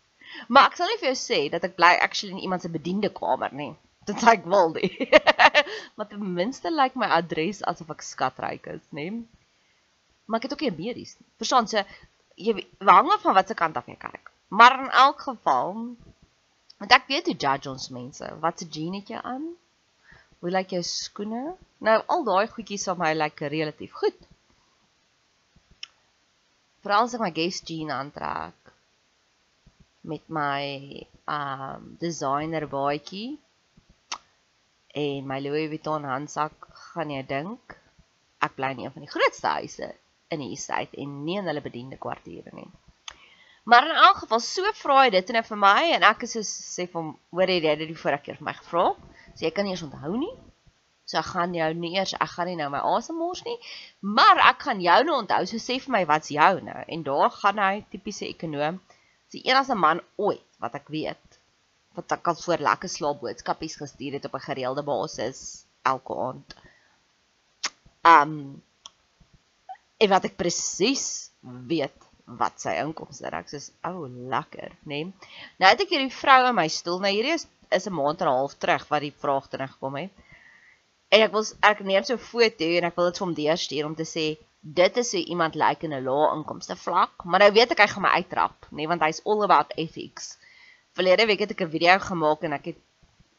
Maar 0.51 0.67
ek 0.67 0.75
sal 0.77 0.91
nie 0.91 0.99
vir 0.99 1.09
jou 1.13 1.19
sê 1.21 1.37
dat 1.53 1.63
ek 1.63 1.77
bly 1.77 1.93
actually 2.03 2.35
in 2.35 2.43
iemand 2.43 2.65
se 2.65 2.71
bediende 2.73 3.09
kamer 3.19 3.55
nie. 3.55 3.71
Dit 4.07 4.19
sê 4.19 4.33
ek 4.35 4.49
wil 4.51 4.73
nie. 4.75 4.91
maar 5.95 6.09
ten 6.11 6.25
minste 6.35 6.71
lyk 6.73 6.91
like 6.91 6.99
my 6.99 7.07
adres 7.19 7.61
asof 7.71 7.93
ek 7.95 8.03
skatryk 8.05 8.67
is, 8.73 8.83
nê? 8.91 9.07
Maar 10.27 10.41
ek 10.41 10.49
het 10.49 10.57
ook 10.57 10.65
nie 10.67 10.73
medies 10.75 11.15
nie. 11.21 11.27
Verstaan 11.39 11.71
se 11.71 11.85
jy 12.35 12.57
hang 12.83 13.13
af 13.15 13.23
van 13.23 13.37
watter 13.37 13.55
kant 13.55 13.79
af 13.79 13.87
jy 13.87 13.95
kyk. 14.03 14.33
Maar 14.51 14.75
in 14.83 14.91
elk 15.05 15.23
geval 15.29 15.71
want 16.77 16.93
ek 16.99 17.07
weet 17.07 17.31
hoe 17.31 17.37
judge 17.45 17.71
ons 17.71 17.87
mense. 17.95 18.27
Wat 18.43 18.59
se 18.59 18.67
jean 18.67 18.99
het 18.99 19.15
jy 19.15 19.23
aan? 19.23 19.47
Hoe 20.39 20.53
lyk 20.53 20.75
jou 20.75 20.83
skoene? 20.85 21.43
Nou 21.81 21.97
al 22.13 22.25
daai 22.27 22.47
goedjies 22.51 22.85
van 22.89 22.99
my 23.01 23.11
like 23.17 23.49
relatief 23.53 23.93
goed. 24.01 24.17
Veral 26.85 27.07
as 27.07 27.15
ek 27.17 27.23
my 27.25 27.31
Guess 27.33 27.63
jean 27.67 27.91
aantrek 27.93 28.73
met 30.07 30.23
my 30.31 30.63
um 31.27 31.89
designer 31.99 32.67
baadjie 32.71 33.35
en 34.97 35.27
my 35.27 35.39
Louis 35.43 35.67
Vuitton 35.73 36.07
handsak 36.07 36.69
gaan 36.93 37.11
jy 37.11 37.23
dink 37.27 37.75
ek 38.45 38.55
bly 38.55 38.71
in 38.75 38.85
een 38.85 38.93
van 38.93 39.03
die 39.03 39.11
grootste 39.11 39.51
huise 39.57 39.89
in 40.31 40.43
die 40.43 40.51
Eastside 40.53 41.01
en 41.01 41.17
nie 41.25 41.37
in 41.41 41.49
hulle 41.49 41.63
bediende 41.65 41.97
kwartiere 41.99 42.53
nie. 42.55 42.69
Maar 43.67 43.89
in 43.89 43.99
elk 44.07 44.21
geval 44.23 44.39
so 44.43 44.71
vra 44.79 45.01
hy 45.01 45.11
dit 45.17 45.33
en 45.33 45.43
vir 45.49 45.59
my 45.59 45.81
en 45.97 46.07
ek 46.07 46.23
is 46.27 46.37
so 46.37 46.45
sê 46.47 46.87
hom 46.93 47.15
hoor 47.35 47.51
jy 47.51 47.59
dit 47.65 47.87
die 47.89 47.99
vorige 47.99 48.29
keer 48.29 48.39
vir 48.39 48.47
my 48.47 48.55
gevra? 48.61 48.85
So 49.37 49.45
jy 49.45 49.53
kan 49.53 49.67
nie 49.67 49.75
eens 49.75 49.85
onthou 49.85 50.17
nie. 50.17 50.33
So 51.07 51.21
ek 51.21 51.29
gaan 51.31 51.53
jou 51.55 51.69
nie 51.79 51.93
eers 51.95 52.15
ek 52.17 52.33
gaan 52.33 52.49
nie 52.49 52.57
nou 52.59 52.67
my 52.73 52.81
asem 52.97 53.15
mors 53.21 53.43
nie, 53.45 53.55
maar 54.01 54.41
ek 54.49 54.65
gaan 54.67 54.81
jou 54.83 54.97
nou 55.07 55.21
onthou. 55.21 55.45
So 55.47 55.61
sê 55.61 55.77
vir 55.83 55.93
my 55.93 56.03
wat's 56.09 56.33
jou 56.33 56.53
nou? 56.65 56.79
En 56.87 57.05
daar 57.05 57.29
gaan 57.31 57.61
hy 57.63 57.73
tipiese 57.93 58.27
ekonom 58.27 58.81
die 59.35 59.43
enigste 59.47 59.75
man 59.75 60.01
ooit 60.15 60.43
wat 60.63 60.75
ek 60.79 60.89
weet 60.91 61.39
wat 61.97 62.13
ek 62.13 62.27
al 62.29 62.37
voor 62.39 62.61
lekker 62.61 62.91
slaap 62.91 63.21
boodskapies 63.23 63.77
gestuur 63.79 64.17
het 64.17 64.25
op 64.29 64.35
'n 64.37 64.47
gereelde 64.49 64.83
basis 64.89 65.39
elke 65.91 66.17
aand. 66.27 66.57
Um 68.15 68.33
en 69.97 70.09
wat 70.09 70.27
ek 70.29 70.37
presies 70.37 71.31
weet 71.41 72.05
wat 72.27 72.59
sy 72.61 72.75
inkomste 72.83 73.25
is. 73.25 73.33
Ek 73.33 73.47
sê, 73.49 73.59
"O, 73.87 73.89
oh, 73.89 74.07
lekker, 74.33 74.69
né?" 74.83 75.03
Nee. 75.03 75.13
Nou 75.59 75.69
het 75.71 75.81
ek 75.81 75.89
hierdie 75.89 76.11
vrou 76.11 76.47
in 76.49 76.55
my 76.55 76.67
stoel. 76.67 76.99
Nou 76.99 77.11
hierdie 77.11 77.33
is 77.33 77.47
is 77.69 77.87
'n 77.87 77.93
maand 77.93 78.21
en 78.21 78.27
'n 78.27 78.37
half 78.39 78.53
terug 78.57 78.87
wat 78.87 79.01
die 79.01 79.13
vraag 79.23 79.47
teruggekom 79.47 79.95
het. 79.95 80.11
En 81.09 81.21
ek 81.21 81.31
wil 81.31 81.45
ek 81.61 81.79
neem 81.79 82.03
so 82.03 82.13
'n 82.13 82.27
foto 82.31 82.65
en 82.65 82.83
ek 82.83 82.95
wil 82.95 83.05
dit 83.05 83.17
vir 83.17 83.25
hom 83.25 83.35
deurstuur 83.35 83.85
om 83.85 83.95
te 83.95 84.07
sê, 84.15 84.25
dit 84.61 84.97
is 84.97 85.11
hoe 85.11 85.23
iemand 85.25 85.55
lyk 85.55 85.67
like 85.69 85.85
in 85.85 85.93
'n 85.93 86.03
lae 86.03 86.33
inkomste 86.35 86.75
vlak, 86.75 87.23
maar 87.23 87.39
nou 87.39 87.51
weet 87.51 87.71
ek 87.71 87.79
hy 87.79 87.87
gaan 87.87 88.03
my 88.03 88.09
uittrap, 88.19 88.65
nê, 88.71 88.75
nee, 88.77 88.87
want 88.87 89.01
hy's 89.01 89.21
all 89.25 89.43
about 89.43 89.71
ethics. 89.77 90.37
Verlede 90.97 91.25
week 91.25 91.39
het 91.39 91.51
ek 91.51 91.61
'n 91.61 91.69
video 91.69 91.99
gemaak 91.99 92.43
en 92.43 92.53
ek 92.53 92.65
het 92.65 92.79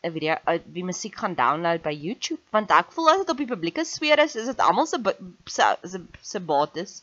'n 0.04 0.12
video 0.12 0.36
uit 0.44 0.64
die 0.74 0.84
musiek 0.84 1.16
gaan 1.16 1.34
download 1.34 1.82
by 1.82 1.92
YouTube, 1.92 2.40
want 2.50 2.70
ek 2.70 2.92
voel 2.92 3.10
as 3.10 3.18
dit 3.18 3.30
op 3.30 3.36
die 3.36 3.52
publieke 3.52 3.84
sfeer 3.84 4.18
is, 4.18 4.36
is 4.36 4.46
dit 4.46 4.60
almal 4.60 4.86
se 4.86 4.98
se 5.44 6.00
se 6.22 6.40
bates. 6.40 7.02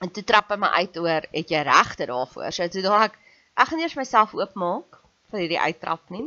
En 0.00 0.10
toe 0.10 0.24
trap 0.24 0.48
hy 0.48 0.56
my 0.56 0.66
uit 0.66 0.96
oor, 0.96 1.26
het 1.32 1.50
jy 1.50 1.62
regte 1.62 2.06
daarvoor? 2.06 2.52
So 2.52 2.68
toe 2.68 2.82
daag 2.82 3.02
ek, 3.10 3.18
ek 3.54 3.68
gaan 3.68 3.80
eers 3.80 3.94
myself 3.94 4.34
oopmaak 4.34 4.99
vir 5.30 5.44
hierdie 5.44 5.60
uittrap 5.60 6.10
nie, 6.14 6.26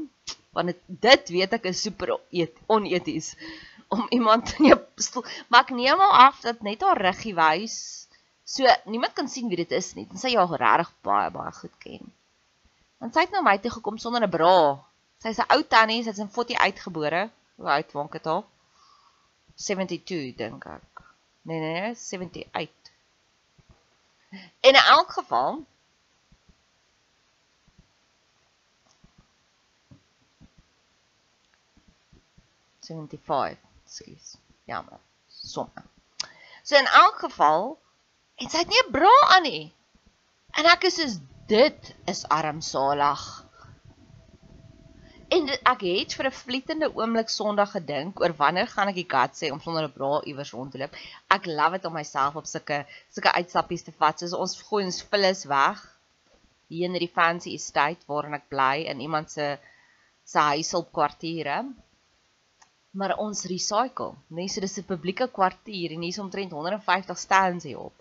want 0.56 0.72
dit 0.72 0.82
dit 1.08 1.34
weet 1.38 1.54
ek 1.58 1.70
is 1.72 1.82
super 1.82 2.16
oneties 2.68 3.34
om 3.94 4.06
iemand 4.10 4.54
in 4.60 4.72
jou 4.72 4.80
stoel. 4.96 5.26
Maar 5.48 5.68
ek 5.68 5.76
neem 5.78 6.02
al 6.02 6.16
af 6.28 6.42
dat 6.46 6.62
net 6.66 6.82
haar 6.82 7.02
ruggie 7.02 7.36
wys. 7.38 7.78
So 8.44 8.68
niemand 8.90 9.14
kan 9.18 9.30
sien 9.30 9.48
wie 9.50 9.60
dit 9.60 9.72
is 9.72 9.94
nie. 9.98 10.08
Tensy 10.10 10.34
jy 10.34 10.42
haar 10.42 10.64
regtig 10.66 10.94
baie 11.06 11.30
baie 11.34 11.54
goed 11.60 11.76
ken. 11.84 12.12
Want 13.04 13.16
sy 13.16 13.26
het 13.26 13.36
nou 13.36 13.44
my 13.46 13.58
toe 13.62 13.72
gekom 13.74 14.00
sonder 14.02 14.26
'n 14.26 14.34
bra. 14.34 14.56
Sy's 15.24 15.40
'n 15.40 15.52
ou 15.56 15.62
tannie, 15.64 16.04
sy's 16.04 16.20
in 16.20 16.30
40 16.30 16.58
uitgebore. 16.58 17.30
Hoe 17.56 17.70
oud 17.70 17.92
wonk 17.92 18.12
dit 18.12 18.26
haar? 18.26 18.44
72 19.56 20.36
dink 20.36 20.66
ek. 20.66 21.04
Nee 21.44 21.60
nee, 21.60 21.82
nee 21.82 21.96
78. 21.96 22.92
In 24.62 24.76
elk 24.76 25.12
geval 25.12 25.66
Seventy-five, 32.84 33.58
skus. 33.88 34.36
Jammer. 34.68 35.00
Somme. 35.28 35.84
So 36.64 36.76
in 36.78 36.88
elk 36.88 37.20
geval, 37.24 37.78
en 38.40 38.50
sy 38.50 38.64
het 38.64 38.72
nie 38.72 38.84
'n 38.84 38.92
bra 38.92 39.16
aan 39.36 39.44
nie. 39.44 39.74
En 40.60 40.66
ek 40.66 40.84
is 40.90 41.00
soos 41.00 41.16
dit 41.48 41.96
is 42.06 42.28
armsalig. 42.28 43.24
En 45.34 45.50
ek 45.50 45.82
het 45.82 46.14
vir 46.18 46.28
'n 46.30 46.40
vlietende 46.40 46.90
oomblik 46.96 47.30
Sondag 47.30 47.72
gedink 47.76 48.20
oor 48.22 48.34
wanneer 48.42 48.68
gaan 48.68 48.92
ek 48.92 49.00
die 49.02 49.12
gat 49.16 49.34
sê 49.40 49.52
om 49.52 49.62
sonder 49.62 49.88
'n 49.88 49.96
bra 49.98 50.22
iewers 50.30 50.52
rond 50.52 50.72
te 50.72 50.78
loop. 50.78 50.96
Ek 51.36 51.46
love 51.46 51.72
dit 51.78 51.86
om 51.86 51.94
myself 51.94 52.36
op 52.36 52.46
sulke 52.46 52.86
sulke 53.10 53.32
uitstappies 53.40 53.84
te 53.84 53.92
vat. 53.92 54.20
Soos 54.20 54.34
ons 54.34 54.62
gooi 54.62 54.84
ons 54.86 55.04
vullis 55.04 55.44
weg 55.46 55.80
hier 56.68 56.86
in 56.90 57.00
die 57.00 57.14
fancy 57.18 57.56
estate 57.60 58.06
waarin 58.08 58.34
ek 58.34 58.50
bly 58.50 58.86
in 58.92 59.00
iemand 59.00 59.32
se 59.32 59.58
se 60.24 60.40
huishulpkwartiere. 60.40 61.58
Maar 62.94 63.18
ons 63.18 63.46
recycle. 63.50 64.14
Nee, 64.28 64.48
so 64.48 64.62
dis 64.62 64.78
'n 64.78 64.86
publieke 64.86 65.28
kwartier 65.28 65.92
en 65.92 66.02
hier's 66.06 66.22
omtrent 66.22 66.52
150 66.52 67.18
stands 67.18 67.66
hier 67.66 67.80
op. 67.80 67.94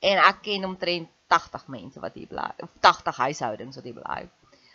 En 0.00 0.18
ek 0.18 0.42
ken 0.42 0.64
omtrent 0.64 1.08
80 1.26 1.66
mense 1.66 2.00
wat 2.00 2.14
hier 2.14 2.26
bly. 2.26 2.50
Of 2.58 2.68
80 2.80 3.16
huishoudings 3.16 3.76
wat 3.76 3.84
hier 3.84 4.00
bly. 4.00 4.28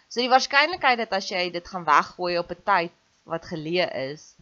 So 0.07 0.19
die 0.19 0.29
waarskynlikheid 0.29 0.97
dat 0.97 1.13
as 1.15 1.29
jy 1.31 1.51
dit 1.51 1.67
gaan 1.67 1.87
weggooi 1.87 2.39
op 2.39 2.51
'n 2.51 2.63
tyd 2.63 2.91
wat 3.23 3.45
geleë 3.45 4.11
is, 4.11 4.35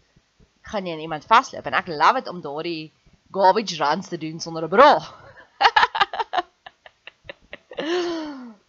gaan 0.61 0.85
jy 0.85 0.97
iemand 0.97 1.25
vasloop 1.25 1.65
en 1.65 1.73
ek 1.73 1.87
love 1.87 2.21
dit 2.21 2.31
om 2.31 2.41
daardie 2.41 2.93
garbage 3.31 3.77
runs 3.77 4.07
te 4.07 4.17
doen 4.17 4.39
sonder 4.39 4.63
'n 4.63 4.69
bra. 4.69 4.99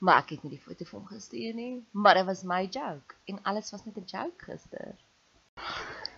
maar 0.04 0.18
ek 0.22 0.30
het 0.34 0.42
nie 0.42 0.56
die 0.56 0.66
foto 0.66 0.84
van 0.84 1.06
gestuur 1.06 1.54
nie, 1.54 1.86
maar 1.92 2.14
dit 2.14 2.26
was 2.26 2.42
my 2.42 2.66
joke 2.66 3.14
en 3.24 3.42
alles 3.42 3.70
was 3.70 3.84
net 3.84 3.96
'n 3.96 4.04
joke 4.06 4.44
gister. 4.44 4.94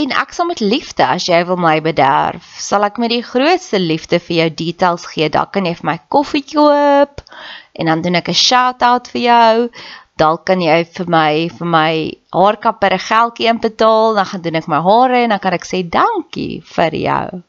En 0.00 0.12
ek 0.16 0.30
sal 0.32 0.46
met 0.48 0.60
liefde 0.64 1.04
as 1.04 1.26
jy 1.28 1.38
wil 1.44 1.58
my 1.60 1.74
bederf, 1.84 2.46
sal 2.62 2.86
ek 2.86 2.96
met 3.02 3.12
die 3.12 3.24
grootste 3.26 3.76
liefde 3.82 4.20
vir 4.22 4.36
jou 4.36 4.46
details 4.60 5.04
gee. 5.12 5.28
Dalk 5.28 5.50
kan 5.56 5.66
jy 5.68 5.74
vir 5.76 5.88
my 5.90 5.96
koffie 6.14 6.44
koop 6.46 7.20
en 7.76 7.90
dan 7.90 8.04
doen 8.06 8.16
ek 8.20 8.30
'n 8.32 8.42
shout-out 8.42 9.10
vir 9.12 9.22
jou. 9.26 9.68
Dalk 10.16 10.46
kan 10.46 10.64
jy 10.64 10.78
vir 10.96 11.10
my 11.16 11.32
vir 11.58 11.68
my 11.74 11.92
haarkapper 12.32 12.96
'n 12.96 13.06
geldjie 13.10 13.50
inbetaal, 13.52 14.14
dan 14.14 14.30
gaan 14.32 14.40
doen 14.40 14.56
ek 14.62 14.68
my 14.68 14.80
hare 14.88 15.22
en 15.24 15.30
dan 15.36 15.38
kan 15.38 15.52
ek 15.52 15.68
sê 15.68 15.82
dankie 15.84 16.62
vir 16.64 16.92
jou. 16.94 17.42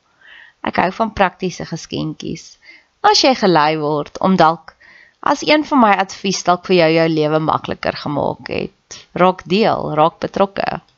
Ek 0.64 0.76
hou 0.76 0.92
van 0.92 1.14
praktiese 1.14 1.66
geskenkies. 1.66 2.58
As 3.02 3.22
jy 3.24 3.34
gelei 3.36 3.78
word 3.80 4.20
om 4.20 4.36
dalk 4.36 4.76
as 5.22 5.42
een 5.48 5.64
van 5.64 5.80
my 5.80 5.94
advies 5.96 6.44
dalk 6.44 6.66
vir 6.66 6.76
jou 6.76 6.92
jou 7.00 7.10
lewe 7.10 7.40
makliker 7.40 7.96
gemaak 7.96 8.48
het, 8.48 9.06
raak 9.14 9.44
deel, 9.46 9.96
raak 9.96 10.20
betrokke. 10.20 10.82